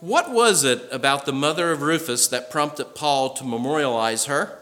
What 0.00 0.30
was 0.30 0.62
it 0.62 0.86
about 0.92 1.26
the 1.26 1.32
mother 1.32 1.72
of 1.72 1.82
Rufus 1.82 2.28
that 2.28 2.50
prompted 2.50 2.94
Paul 2.94 3.30
to 3.30 3.44
memorialize 3.44 4.26
her? 4.26 4.56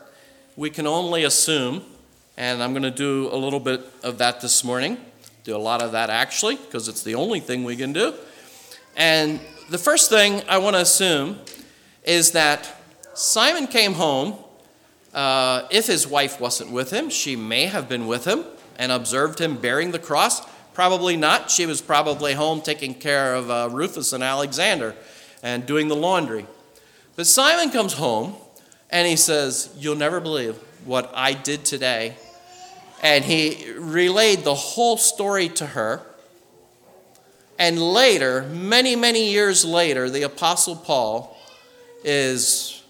We 0.56 0.70
can 0.70 0.86
only 0.86 1.24
assume, 1.24 1.82
and 2.38 2.62
I'm 2.62 2.72
going 2.72 2.82
to 2.82 2.90
do 2.90 3.28
a 3.30 3.36
little 3.36 3.60
bit 3.60 3.82
of 4.02 4.16
that 4.18 4.40
this 4.40 4.64
morning. 4.64 4.96
Do 5.44 5.54
a 5.54 5.58
lot 5.58 5.82
of 5.82 5.92
that 5.92 6.08
actually, 6.08 6.56
because 6.56 6.88
it's 6.88 7.02
the 7.02 7.14
only 7.14 7.40
thing 7.40 7.64
we 7.64 7.76
can 7.76 7.92
do. 7.92 8.14
And 8.96 9.38
the 9.68 9.78
first 9.78 10.08
thing 10.08 10.42
I 10.48 10.56
want 10.56 10.74
to 10.74 10.80
assume 10.80 11.38
is 12.02 12.32
that 12.32 12.80
Simon 13.12 13.66
came 13.66 13.92
home. 13.92 14.36
Uh, 15.12 15.66
if 15.70 15.86
his 15.86 16.06
wife 16.06 16.40
wasn't 16.40 16.70
with 16.70 16.90
him, 16.90 17.10
she 17.10 17.36
may 17.36 17.66
have 17.66 17.88
been 17.90 18.06
with 18.06 18.24
him 18.24 18.44
and 18.78 18.92
observed 18.92 19.40
him 19.40 19.56
bearing 19.56 19.90
the 19.90 19.98
cross. 19.98 20.46
Probably 20.74 21.16
not. 21.16 21.50
She 21.50 21.66
was 21.66 21.80
probably 21.80 22.34
home 22.34 22.60
taking 22.60 22.94
care 22.94 23.34
of 23.34 23.50
uh, 23.50 23.68
Rufus 23.72 24.12
and 24.12 24.22
Alexander 24.22 24.94
and 25.42 25.66
doing 25.66 25.88
the 25.88 25.96
laundry. 25.96 26.46
But 27.16 27.26
Simon 27.26 27.70
comes 27.70 27.94
home 27.94 28.34
and 28.90 29.06
he 29.08 29.16
says, 29.16 29.74
You'll 29.78 29.96
never 29.96 30.20
believe 30.20 30.56
what 30.84 31.10
I 31.14 31.32
did 31.32 31.64
today. 31.64 32.16
And 33.02 33.24
he 33.24 33.72
relayed 33.72 34.44
the 34.44 34.54
whole 34.54 34.96
story 34.96 35.48
to 35.50 35.66
her. 35.66 36.02
And 37.58 37.80
later, 37.80 38.42
many, 38.42 38.96
many 38.96 39.30
years 39.30 39.64
later, 39.64 40.10
the 40.10 40.22
Apostle 40.22 40.76
Paul 40.76 41.36
is 42.04 42.82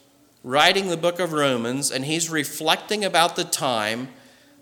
writing 0.42 0.88
the 0.88 0.96
book 0.96 1.18
of 1.18 1.32
Romans, 1.32 1.90
and 1.90 2.04
he's 2.04 2.30
reflecting 2.30 3.04
about 3.04 3.36
the 3.36 3.44
time 3.44 4.08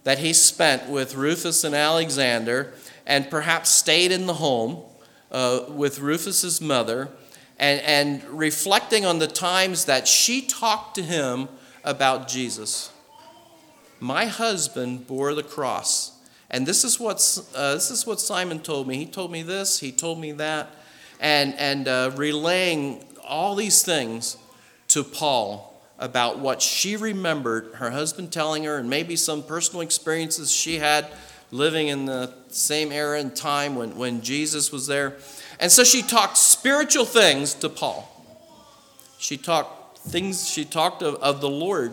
that 0.04 0.18
he 0.18 0.32
spent 0.32 0.88
with 0.88 1.14
Rufus 1.14 1.64
and 1.64 1.74
Alexander, 1.74 2.72
and 3.06 3.28
perhaps 3.28 3.70
stayed 3.70 4.12
in 4.12 4.26
the 4.26 4.34
home 4.34 4.82
uh, 5.30 5.64
with 5.68 5.98
Rufus's 5.98 6.60
mother, 6.60 7.08
and, 7.58 7.80
and 7.80 8.24
reflecting 8.24 9.04
on 9.04 9.18
the 9.18 9.26
times 9.26 9.86
that 9.86 10.06
she 10.06 10.42
talked 10.42 10.94
to 10.96 11.02
him 11.02 11.48
about 11.82 12.28
Jesus. 12.28 12.92
My 14.00 14.26
husband 14.26 15.06
bore 15.06 15.34
the 15.34 15.42
cross. 15.42 16.12
And 16.50 16.66
this 16.66 16.84
is, 16.84 17.00
what, 17.00 17.16
uh, 17.54 17.74
this 17.74 17.90
is 17.90 18.06
what 18.06 18.20
Simon 18.20 18.60
told 18.60 18.86
me. 18.86 18.96
He 18.96 19.06
told 19.06 19.32
me 19.32 19.42
this, 19.42 19.80
he 19.80 19.90
told 19.90 20.20
me 20.20 20.32
that, 20.32 20.70
and, 21.20 21.54
and 21.58 21.88
uh, 21.88 22.12
relaying 22.14 23.04
all 23.26 23.54
these 23.54 23.82
things 23.82 24.36
to 24.88 25.02
Paul 25.02 25.73
about 25.98 26.38
what 26.38 26.60
she 26.60 26.96
remembered 26.96 27.74
her 27.74 27.90
husband 27.90 28.32
telling 28.32 28.64
her, 28.64 28.78
and 28.78 28.90
maybe 28.90 29.16
some 29.16 29.42
personal 29.42 29.80
experiences 29.80 30.50
she 30.50 30.78
had 30.78 31.06
living 31.50 31.88
in 31.88 32.04
the 32.04 32.34
same 32.48 32.90
era 32.90 33.20
and 33.20 33.34
time 33.36 33.76
when, 33.76 33.96
when 33.96 34.20
Jesus 34.22 34.72
was 34.72 34.86
there. 34.86 35.16
And 35.60 35.70
so 35.70 35.84
she 35.84 36.02
talked 36.02 36.36
spiritual 36.36 37.04
things 37.04 37.54
to 37.54 37.68
Paul. 37.68 38.10
She 39.18 39.36
talked 39.36 39.98
things, 39.98 40.48
she 40.48 40.64
talked 40.64 41.02
of, 41.02 41.14
of 41.16 41.40
the 41.40 41.48
Lord 41.48 41.92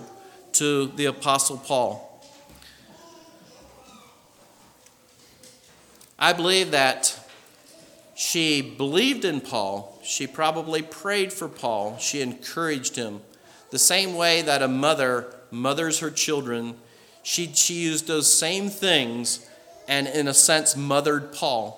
to 0.53 0.87
the 0.87 1.05
Apostle 1.05 1.57
Paul. 1.57 2.07
I 6.17 6.33
believe 6.33 6.71
that 6.71 7.17
she 8.15 8.61
believed 8.61 9.25
in 9.25 9.41
Paul. 9.41 9.99
She 10.03 10.27
probably 10.27 10.81
prayed 10.81 11.33
for 11.33 11.47
Paul. 11.47 11.97
She 11.97 12.21
encouraged 12.21 12.95
him. 12.95 13.21
The 13.71 13.79
same 13.79 14.15
way 14.15 14.41
that 14.43 14.61
a 14.61 14.67
mother 14.67 15.33
mothers 15.49 15.99
her 15.99 16.11
children, 16.11 16.75
she, 17.23 17.51
she 17.53 17.75
used 17.75 18.07
those 18.07 18.31
same 18.31 18.69
things 18.69 19.47
and, 19.87 20.07
in 20.07 20.27
a 20.27 20.33
sense, 20.33 20.75
mothered 20.75 21.33
Paul. 21.33 21.77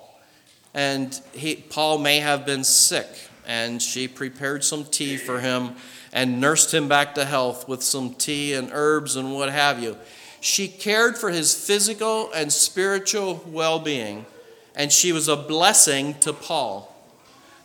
And 0.72 1.18
he, 1.32 1.56
Paul 1.56 1.98
may 1.98 2.18
have 2.18 2.44
been 2.44 2.64
sick, 2.64 3.06
and 3.46 3.80
she 3.80 4.08
prepared 4.08 4.64
some 4.64 4.84
tea 4.84 5.16
for 5.16 5.40
him 5.40 5.74
and 6.12 6.40
nursed 6.40 6.72
him 6.72 6.88
back 6.88 7.14
to 7.14 7.24
health 7.24 7.68
with 7.68 7.82
some 7.82 8.14
tea 8.14 8.54
and 8.54 8.70
herbs 8.72 9.16
and 9.16 9.32
what 9.32 9.50
have 9.50 9.82
you. 9.82 9.96
She 10.40 10.68
cared 10.68 11.16
for 11.16 11.30
his 11.30 11.54
physical 11.54 12.30
and 12.32 12.52
spiritual 12.52 13.42
well 13.46 13.78
being, 13.78 14.26
and 14.74 14.92
she 14.92 15.12
was 15.12 15.28
a 15.28 15.36
blessing 15.36 16.14
to 16.20 16.32
Paul. 16.32 16.90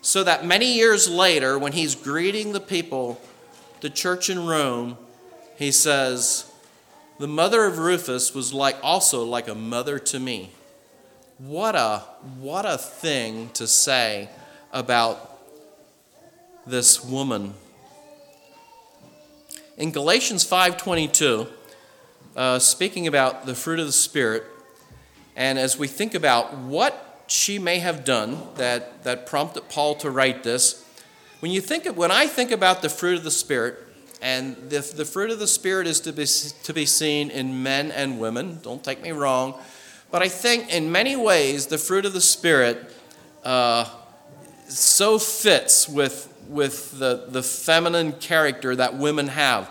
So 0.01 0.23
that 0.23 0.45
many 0.45 0.75
years 0.75 1.09
later, 1.09 1.59
when 1.59 1.73
he's 1.73 1.93
greeting 1.93 2.53
the 2.53 2.59
people 2.59 3.19
the 3.81 3.89
church 3.89 4.29
in 4.29 4.45
Rome, 4.45 4.97
he 5.55 5.71
says, 5.71 6.51
The 7.19 7.27
mother 7.27 7.65
of 7.65 7.77
Rufus 7.77 8.33
was 8.33 8.53
like 8.53 8.77
also 8.83 9.23
like 9.23 9.47
a 9.47 9.55
mother 9.55 9.99
to 9.99 10.19
me. 10.19 10.51
What 11.37 11.75
a 11.75 11.99
what 12.39 12.65
a 12.65 12.77
thing 12.77 13.49
to 13.53 13.65
say 13.65 14.29
about 14.73 15.39
this 16.67 17.03
woman. 17.03 17.53
In 19.77 19.91
Galatians 19.91 20.43
5:22, 20.43 21.47
uh, 22.35 22.59
speaking 22.59 23.07
about 23.07 23.45
the 23.45 23.55
fruit 23.55 23.79
of 23.79 23.85
the 23.85 23.93
Spirit, 23.93 24.43
and 25.35 25.57
as 25.57 25.77
we 25.77 25.87
think 25.87 26.13
about 26.13 26.57
what 26.57 27.23
she 27.27 27.59
may 27.59 27.79
have 27.79 28.03
done 28.03 28.39
that, 28.55 29.03
that 29.03 29.25
prompted 29.25 29.69
Paul 29.69 29.95
to 29.95 30.09
write 30.09 30.43
this, 30.43 30.83
when 31.39 31.51
you 31.51 31.61
think 31.61 31.85
of, 31.85 31.95
when 31.95 32.11
I 32.11 32.27
think 32.27 32.51
about 32.51 32.81
the 32.81 32.89
fruit 32.89 33.17
of 33.17 33.23
the 33.23 33.31
Spirit, 33.31 33.77
and 34.21 34.55
the, 34.69 34.79
the 34.79 35.05
fruit 35.05 35.31
of 35.31 35.39
the 35.39 35.47
Spirit 35.47 35.87
is 35.87 36.01
to 36.01 36.11
be, 36.11 36.25
to 36.25 36.73
be 36.73 36.85
seen 36.85 37.29
in 37.29 37.63
men 37.63 37.91
and 37.91 38.19
women, 38.19 38.59
don't 38.61 38.83
take 38.83 39.01
me 39.01 39.11
wrong, 39.11 39.57
but 40.11 40.21
I 40.21 40.27
think 40.27 40.73
in 40.73 40.91
many 40.91 41.15
ways 41.15 41.67
the 41.67 41.77
fruit 41.77 42.05
of 42.05 42.13
the 42.13 42.21
Spirit 42.21 42.93
uh, 43.43 43.85
so 44.67 45.17
fits 45.17 45.87
with, 45.87 46.33
with 46.49 46.99
the, 46.99 47.25
the 47.29 47.43
feminine 47.43 48.13
character 48.13 48.75
that 48.75 48.95
women 48.95 49.29
have. 49.29 49.69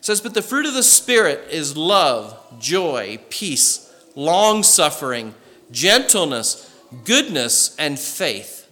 says, 0.00 0.20
But 0.20 0.34
the 0.34 0.42
fruit 0.42 0.66
of 0.66 0.74
the 0.74 0.82
Spirit 0.82 1.48
is 1.50 1.76
love, 1.76 2.36
joy, 2.58 3.20
peace, 3.30 3.92
long 4.16 4.62
suffering, 4.62 5.34
gentleness, 5.70 6.70
goodness, 7.04 7.76
and 7.78 7.98
faith. 7.98 8.63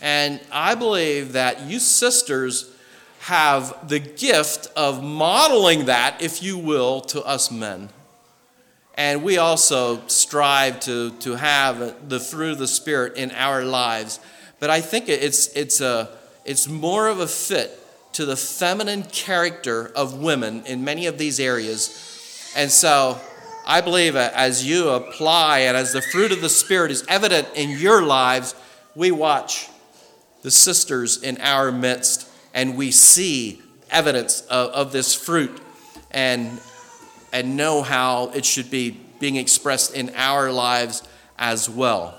And 0.00 0.40
I 0.52 0.74
believe 0.74 1.32
that 1.32 1.62
you 1.62 1.78
sisters 1.78 2.70
have 3.20 3.88
the 3.88 3.98
gift 3.98 4.68
of 4.76 5.02
modeling 5.02 5.86
that, 5.86 6.22
if 6.22 6.42
you 6.42 6.56
will, 6.56 7.00
to 7.02 7.22
us 7.22 7.50
men. 7.50 7.90
And 8.94 9.22
we 9.22 9.38
also 9.38 10.06
strive 10.08 10.80
to, 10.80 11.10
to 11.18 11.36
have 11.36 12.08
the 12.08 12.18
fruit 12.18 12.52
of 12.52 12.58
the 12.58 12.66
Spirit 12.66 13.16
in 13.16 13.30
our 13.32 13.64
lives. 13.64 14.18
But 14.60 14.70
I 14.70 14.80
think 14.80 15.08
it's, 15.08 15.48
it's, 15.48 15.80
a, 15.80 16.08
it's 16.44 16.68
more 16.68 17.08
of 17.08 17.20
a 17.20 17.26
fit 17.26 17.78
to 18.14 18.24
the 18.24 18.36
feminine 18.36 19.04
character 19.04 19.92
of 19.94 20.18
women 20.18 20.64
in 20.66 20.84
many 20.84 21.06
of 21.06 21.18
these 21.18 21.38
areas. 21.38 22.52
And 22.56 22.70
so 22.70 23.20
I 23.66 23.80
believe 23.80 24.16
as 24.16 24.66
you 24.66 24.88
apply 24.88 25.60
and 25.60 25.76
as 25.76 25.92
the 25.92 26.02
fruit 26.02 26.32
of 26.32 26.40
the 26.40 26.48
Spirit 26.48 26.90
is 26.90 27.04
evident 27.08 27.48
in 27.54 27.70
your 27.78 28.02
lives, 28.02 28.54
we 28.96 29.12
watch 29.12 29.68
the 30.48 30.52
sisters 30.52 31.22
in 31.22 31.38
our 31.42 31.70
midst 31.70 32.26
and 32.54 32.74
we 32.74 32.90
see 32.90 33.60
evidence 33.90 34.40
of, 34.46 34.70
of 34.70 34.92
this 34.92 35.14
fruit 35.14 35.60
and, 36.10 36.58
and 37.34 37.54
know 37.54 37.82
how 37.82 38.30
it 38.30 38.46
should 38.46 38.70
be 38.70 38.98
being 39.20 39.36
expressed 39.36 39.94
in 39.94 40.10
our 40.16 40.50
lives 40.50 41.02
as 41.38 41.68
well. 41.68 42.18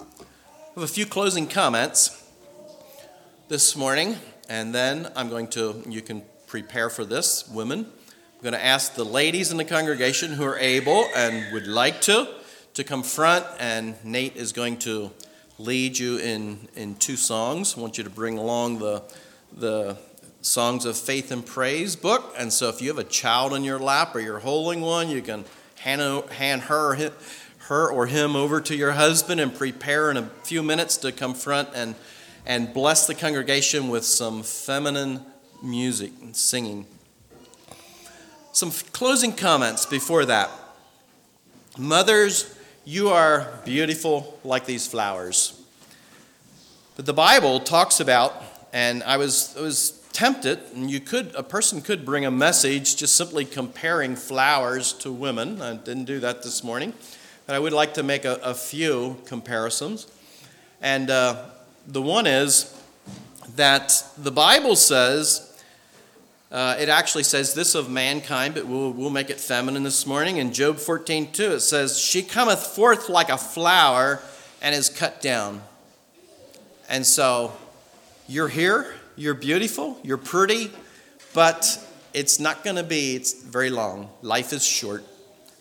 I 0.00 0.06
have 0.74 0.84
a 0.84 0.86
few 0.86 1.04
closing 1.04 1.46
comments 1.46 2.26
this 3.48 3.76
morning, 3.76 4.16
and 4.48 4.74
then 4.74 5.12
I'm 5.14 5.28
going 5.28 5.48
to, 5.48 5.84
you 5.86 6.00
can 6.00 6.22
prepare 6.46 6.88
for 6.88 7.04
this, 7.04 7.46
women. 7.48 7.80
I'm 7.80 8.42
going 8.42 8.54
to 8.54 8.64
ask 8.64 8.94
the 8.94 9.04
ladies 9.04 9.50
in 9.50 9.58
the 9.58 9.66
congregation 9.66 10.32
who 10.32 10.44
are 10.44 10.58
able 10.58 11.06
and 11.14 11.52
would 11.52 11.66
like 11.66 12.00
to 12.02 12.40
to 12.74 12.84
come 12.84 13.02
front, 13.02 13.46
and 13.58 13.94
Nate 14.04 14.36
is 14.36 14.52
going 14.52 14.78
to 14.78 15.10
lead 15.58 15.96
you 15.96 16.18
in, 16.18 16.68
in 16.74 16.96
two 16.96 17.16
songs. 17.16 17.76
I 17.76 17.80
want 17.80 17.98
you 17.98 18.04
to 18.04 18.10
bring 18.10 18.36
along 18.36 18.80
the, 18.80 19.02
the 19.56 19.96
Songs 20.42 20.84
of 20.84 20.96
Faith 20.96 21.30
and 21.30 21.46
Praise 21.46 21.96
book. 21.96 22.34
And 22.36 22.52
so 22.52 22.68
if 22.68 22.82
you 22.82 22.88
have 22.88 22.98
a 22.98 23.04
child 23.04 23.54
in 23.54 23.64
your 23.64 23.78
lap 23.78 24.14
or 24.14 24.20
you're 24.20 24.40
holding 24.40 24.80
one, 24.80 25.08
you 25.08 25.22
can 25.22 25.44
hand, 25.78 26.28
hand 26.30 26.62
her 26.62 27.12
her 27.68 27.90
or 27.90 28.06
him 28.06 28.36
over 28.36 28.60
to 28.60 28.76
your 28.76 28.92
husband 28.92 29.40
and 29.40 29.54
prepare 29.54 30.10
in 30.10 30.16
a 30.16 30.28
few 30.42 30.62
minutes 30.62 30.98
to 30.98 31.12
come 31.12 31.32
front 31.32 31.68
and, 31.74 31.94
and 32.44 32.74
bless 32.74 33.06
the 33.06 33.14
congregation 33.14 33.88
with 33.88 34.04
some 34.04 34.42
feminine 34.42 35.20
music 35.62 36.12
and 36.20 36.36
singing. 36.36 36.86
Some 38.52 38.70
closing 38.92 39.32
comments 39.32 39.86
before 39.86 40.26
that. 40.26 40.50
Mothers, 41.78 42.53
you 42.84 43.08
are 43.08 43.48
beautiful 43.64 44.38
like 44.44 44.66
these 44.66 44.86
flowers. 44.86 45.60
But 46.96 47.06
the 47.06 47.14
Bible 47.14 47.60
talks 47.60 47.98
about, 47.98 48.42
and 48.72 49.02
I 49.04 49.16
was, 49.16 49.56
I 49.56 49.62
was 49.62 50.02
tempted, 50.12 50.60
and 50.74 50.90
you 50.90 51.00
could, 51.00 51.34
a 51.34 51.42
person 51.42 51.80
could 51.80 52.04
bring 52.04 52.24
a 52.24 52.30
message 52.30 52.96
just 52.96 53.16
simply 53.16 53.44
comparing 53.44 54.16
flowers 54.16 54.92
to 54.92 55.10
women. 55.10 55.62
I 55.62 55.74
didn't 55.76 56.04
do 56.04 56.20
that 56.20 56.42
this 56.42 56.62
morning. 56.62 56.92
But 57.46 57.56
I 57.56 57.58
would 57.58 57.72
like 57.72 57.94
to 57.94 58.02
make 58.02 58.24
a, 58.24 58.34
a 58.36 58.54
few 58.54 59.16
comparisons. 59.26 60.06
And 60.80 61.10
uh, 61.10 61.46
the 61.86 62.02
one 62.02 62.26
is 62.26 62.80
that 63.56 64.04
the 64.16 64.30
Bible 64.30 64.76
says, 64.76 65.43
uh, 66.54 66.76
it 66.78 66.88
actually 66.88 67.24
says 67.24 67.52
this 67.52 67.74
of 67.74 67.90
mankind, 67.90 68.54
but 68.54 68.64
we'll, 68.64 68.92
we'll 68.92 69.10
make 69.10 69.28
it 69.28 69.40
feminine 69.40 69.82
this 69.82 70.06
morning. 70.06 70.36
In 70.36 70.52
Job 70.52 70.78
14, 70.78 71.32
2, 71.32 71.54
it 71.54 71.60
says, 71.60 71.98
She 71.98 72.22
cometh 72.22 72.64
forth 72.64 73.08
like 73.08 73.28
a 73.28 73.36
flower 73.36 74.22
and 74.62 74.72
is 74.72 74.88
cut 74.88 75.20
down. 75.20 75.62
And 76.88 77.04
so 77.04 77.52
you're 78.28 78.46
here, 78.46 78.94
you're 79.16 79.34
beautiful, 79.34 79.98
you're 80.04 80.16
pretty, 80.16 80.70
but 81.32 81.84
it's 82.12 82.38
not 82.38 82.62
going 82.62 82.76
to 82.76 82.84
be 82.84 83.16
it's 83.16 83.32
very 83.32 83.70
long. 83.70 84.08
Life 84.22 84.52
is 84.52 84.64
short. 84.64 85.02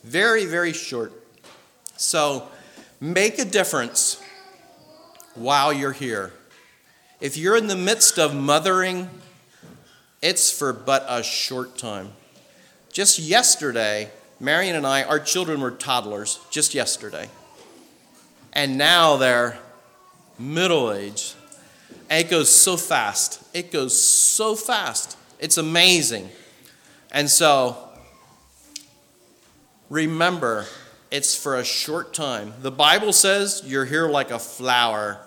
Very, 0.03 0.45
very 0.45 0.73
short. 0.73 1.11
So 1.97 2.47
make 3.01 3.39
a 3.39 3.45
difference 3.45 4.21
while 5.33 5.73
you're 5.73 5.91
here. 5.91 6.33
If 7.19 7.35
you're 7.35 7.57
in 7.57 7.65
the 7.65 7.75
midst 7.75 8.19
of 8.19 8.35
mothering, 8.35 9.09
it's 10.23 10.57
for 10.57 10.71
but 10.71 11.05
a 11.09 11.21
short 11.21 11.77
time. 11.77 12.13
Just 12.91 13.19
yesterday, 13.19 14.09
Marion 14.39 14.75
and 14.75 14.87
I, 14.87 15.03
our 15.03 15.19
children 15.19 15.59
were 15.59 15.69
toddlers, 15.69 16.39
just 16.49 16.73
yesterday. 16.73 17.29
And 18.53 18.77
now 18.77 19.17
they're 19.17 19.59
middle 20.39 20.93
age. 20.93 21.35
And 22.09 22.25
it 22.25 22.29
goes 22.29 22.49
so 22.49 22.77
fast. 22.77 23.43
It 23.53 23.69
goes 23.69 24.01
so 24.01 24.55
fast. 24.55 25.17
It's 25.39 25.57
amazing. 25.57 26.29
And 27.11 27.29
so, 27.29 27.77
remember, 29.89 30.67
it's 31.11 31.35
for 31.35 31.57
a 31.57 31.65
short 31.65 32.13
time. 32.13 32.53
The 32.61 32.71
Bible 32.71 33.11
says 33.11 33.61
you're 33.65 33.85
here 33.85 34.07
like 34.07 34.31
a 34.31 34.39
flower, 34.39 35.19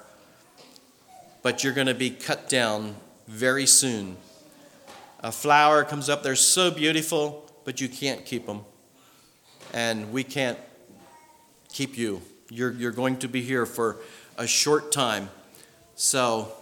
but 1.43 1.63
you're 1.63 1.75
going 1.75 1.87
to 1.87 1.95
be 1.95 2.09
cut 2.09 2.49
down 2.49 2.97
very 3.29 3.67
soon. 3.67 4.17
A 5.27 5.33
flower 5.33 5.83
comes 5.83 6.09
up, 6.09 6.23
they're 6.23 6.37
so 6.37 6.71
beautiful, 6.71 7.51
but 7.65 7.81
you 7.81 7.89
can't 7.89 8.25
keep 8.25 8.47
them. 8.47 8.61
And 9.75 10.13
we 10.13 10.23
can't 10.23 10.57
keep 11.73 11.99
you. 11.99 12.23
You're, 12.49 12.71
you're 12.71 12.93
going 12.93 13.17
to 13.19 13.29
be 13.29 13.43
here 13.43 13.67
for 13.67 13.97
a 14.39 14.47
short 14.47 14.93
time. 14.93 15.31
So 15.97 16.53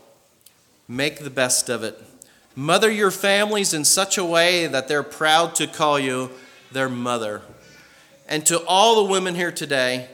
make 0.89 1.19
the 1.19 1.29
best 1.29 1.69
of 1.69 1.83
it. 1.83 2.03
Mother 2.57 2.91
your 2.91 3.11
families 3.11 3.75
in 3.75 3.85
such 3.85 4.17
a 4.17 4.25
way 4.25 4.67
that 4.67 4.89
they're 4.89 5.03
proud 5.03 5.55
to 5.57 5.67
call 5.67 5.99
you 5.99 6.31
their 6.73 6.89
mother. 6.89 7.43
And 8.27 8.47
to 8.47 8.65
all 8.65 9.05
the 9.05 9.13
women 9.13 9.35
here 9.35 9.53
today, 9.53 10.09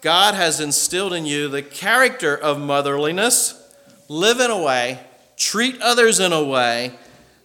God 0.00 0.34
has 0.34 0.60
instilled 0.60 1.12
in 1.12 1.26
you 1.26 1.48
the 1.48 1.62
character 1.62 2.36
of 2.36 2.58
motherliness. 2.58 3.60
Live 4.08 4.38
in 4.38 4.52
a 4.52 4.62
way, 4.62 5.00
treat 5.36 5.82
others 5.82 6.20
in 6.20 6.32
a 6.32 6.44
way 6.44 6.96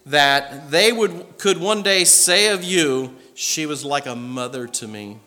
that 0.08 0.72
they 0.72 0.92
would, 0.92 1.38
could 1.38 1.58
one 1.58 1.84
day 1.84 2.04
say 2.04 2.50
of 2.52 2.64
you, 2.64 3.16
She 3.36 3.66
was 3.66 3.86
like 3.86 4.06
a 4.06 4.16
mother 4.16 4.68
to 4.68 4.88
me. 4.88 5.20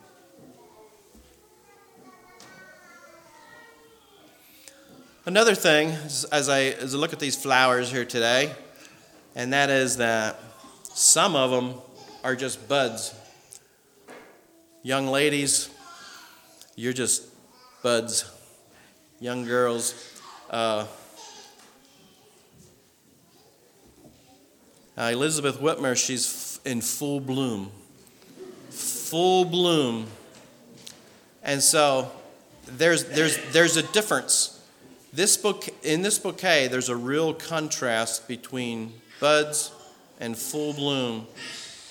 Another 5.25 5.55
thing, 5.55 5.91
as 6.33 6.49
I, 6.49 6.63
as 6.63 6.95
I 6.95 6.99
look 6.99 7.13
at 7.13 7.21
these 7.21 7.37
flowers 7.37 7.91
here 7.91 8.05
today, 8.05 8.53
and 9.37 9.53
that 9.53 9.71
is 9.71 9.99
that 9.99 10.41
some 10.83 11.37
of 11.37 11.51
them 11.51 11.75
are 12.25 12.35
just 12.35 12.69
buds 12.69 13.15
Young 14.83 15.09
ladies, 15.09 15.69
you're 16.75 16.95
just 16.95 17.25
buds. 17.83 18.25
Young 19.21 19.45
girls, 19.45 20.19
uh, 20.49 20.87
uh, 24.97 25.11
Elizabeth 25.13 25.59
Whitmer, 25.59 25.97
she's 25.97 26.61
in 26.65 26.81
full 26.81 27.21
bloom. 27.21 27.71
Full 28.71 29.45
bloom. 29.45 30.07
And 31.43 31.63
so 31.63 32.11
there's, 32.67 33.05
there's, 33.05 33.39
there's 33.53 33.77
a 33.77 33.83
difference. 33.83 34.63
This 35.13 35.37
book, 35.37 35.69
in 35.83 36.03
this 36.03 36.19
bouquet, 36.19 36.69
there's 36.69 36.89
a 36.89 36.97
real 36.97 37.35
contrast 37.35 38.29
between 38.29 38.93
buds 39.19 39.73
and 40.21 40.37
full 40.37 40.73
bloom. 40.73 41.27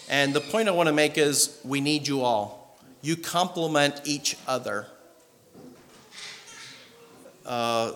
And 0.10 0.34
the 0.34 0.42
point 0.42 0.68
I 0.68 0.72
want 0.72 0.88
to 0.88 0.94
make 0.94 1.18
is 1.18 1.60
we 1.64 1.82
need 1.82 2.08
you 2.08 2.22
all 2.22 2.60
you 3.02 3.16
complement 3.16 4.02
each 4.04 4.36
other. 4.48 4.86
Uh, 7.46 7.94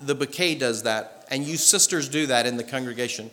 the 0.00 0.14
bouquet 0.14 0.54
does 0.54 0.82
that, 0.82 1.26
and 1.30 1.44
you 1.44 1.56
sisters 1.56 2.08
do 2.08 2.26
that 2.26 2.46
in 2.46 2.56
the 2.56 2.64
congregation. 2.64 3.30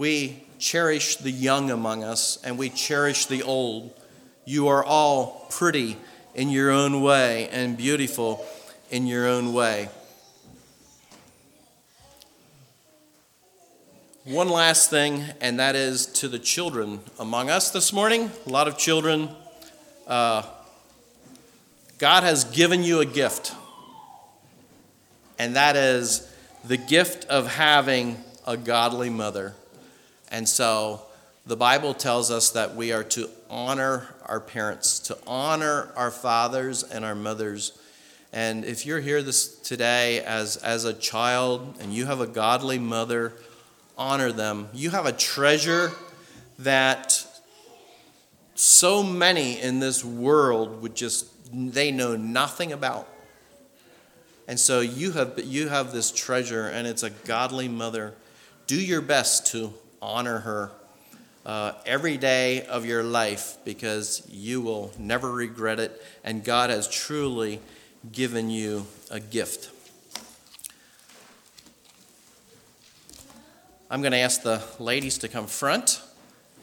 We 0.00 0.42
cherish 0.58 1.16
the 1.16 1.30
young 1.30 1.70
among 1.70 2.04
us, 2.04 2.38
and 2.42 2.56
we 2.56 2.70
cherish 2.70 3.26
the 3.26 3.42
old. 3.42 3.92
You 4.46 4.68
are 4.68 4.82
all 4.82 5.46
pretty 5.50 5.98
in 6.34 6.48
your 6.48 6.70
own 6.70 7.02
way 7.02 7.50
and 7.50 7.76
beautiful 7.76 8.42
in 8.90 9.06
your 9.06 9.28
own 9.28 9.52
way. 9.52 9.90
One 14.24 14.48
last 14.48 14.88
thing, 14.88 15.22
and 15.38 15.60
that 15.60 15.76
is 15.76 16.06
to 16.06 16.28
the 16.28 16.38
children 16.38 17.00
among 17.18 17.50
us 17.50 17.70
this 17.70 17.92
morning. 17.92 18.30
A 18.46 18.48
lot 18.48 18.68
of 18.68 18.78
children 18.78 19.28
uh, 20.06 20.44
God 21.98 22.22
has 22.22 22.44
given 22.44 22.82
you 22.82 23.00
a 23.00 23.04
gift, 23.04 23.52
and 25.38 25.56
that 25.56 25.76
is 25.76 26.26
the 26.64 26.78
gift 26.78 27.26
of 27.26 27.48
having 27.48 28.16
a 28.46 28.56
godly 28.56 29.10
mother. 29.10 29.54
And 30.30 30.48
so 30.48 31.02
the 31.46 31.56
Bible 31.56 31.94
tells 31.94 32.30
us 32.30 32.50
that 32.50 32.76
we 32.76 32.92
are 32.92 33.04
to 33.04 33.28
honor 33.48 34.08
our 34.26 34.40
parents, 34.40 34.98
to 35.00 35.18
honor 35.26 35.90
our 35.96 36.10
fathers 36.10 36.82
and 36.82 37.04
our 37.04 37.14
mothers. 37.14 37.78
And 38.32 38.64
if 38.64 38.86
you're 38.86 39.00
here 39.00 39.22
this 39.22 39.58
today 39.58 40.20
as, 40.20 40.56
as 40.58 40.84
a 40.84 40.94
child 40.94 41.78
and 41.80 41.92
you 41.92 42.06
have 42.06 42.20
a 42.20 42.26
godly 42.26 42.78
mother, 42.78 43.32
honor 43.98 44.32
them. 44.32 44.68
You 44.72 44.90
have 44.90 45.06
a 45.06 45.12
treasure 45.12 45.92
that 46.60 47.26
so 48.54 49.02
many 49.02 49.60
in 49.60 49.80
this 49.80 50.04
world 50.04 50.82
would 50.82 50.94
just 50.94 51.26
they 51.52 51.90
know 51.90 52.16
nothing 52.16 52.72
about. 52.72 53.08
And 54.46 54.60
so 54.60 54.80
you 54.80 55.12
have 55.12 55.40
you 55.44 55.68
have 55.68 55.92
this 55.92 56.12
treasure 56.12 56.66
and 56.68 56.86
it's 56.86 57.02
a 57.02 57.10
godly 57.10 57.68
mother. 57.68 58.14
Do 58.66 58.80
your 58.80 59.00
best 59.00 59.46
to 59.48 59.72
honor 60.02 60.38
her 60.38 60.72
uh, 61.46 61.72
every 61.86 62.16
day 62.16 62.64
of 62.66 62.84
your 62.84 63.02
life 63.02 63.56
because 63.64 64.26
you 64.30 64.60
will 64.60 64.92
never 64.98 65.30
regret 65.30 65.80
it 65.80 66.02
and 66.24 66.44
God 66.44 66.70
has 66.70 66.88
truly 66.88 67.60
given 68.12 68.50
you 68.50 68.86
a 69.10 69.20
gift. 69.20 69.70
I'm 73.90 74.02
going 74.02 74.12
to 74.12 74.18
ask 74.18 74.42
the 74.42 74.62
ladies 74.78 75.18
to 75.18 75.28
come 75.28 75.46
front 75.46 76.00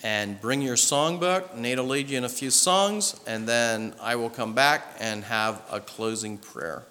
and 0.03 0.39
bring 0.39 0.61
your 0.61 0.75
songbook. 0.75 1.55
Nate 1.55 1.77
will 1.77 1.85
lead 1.85 2.09
you 2.09 2.17
in 2.17 2.23
a 2.23 2.29
few 2.29 2.49
songs, 2.49 3.19
and 3.27 3.47
then 3.47 3.93
I 4.01 4.15
will 4.15 4.29
come 4.29 4.53
back 4.53 4.95
and 4.99 5.23
have 5.25 5.61
a 5.71 5.79
closing 5.79 6.37
prayer. 6.37 6.83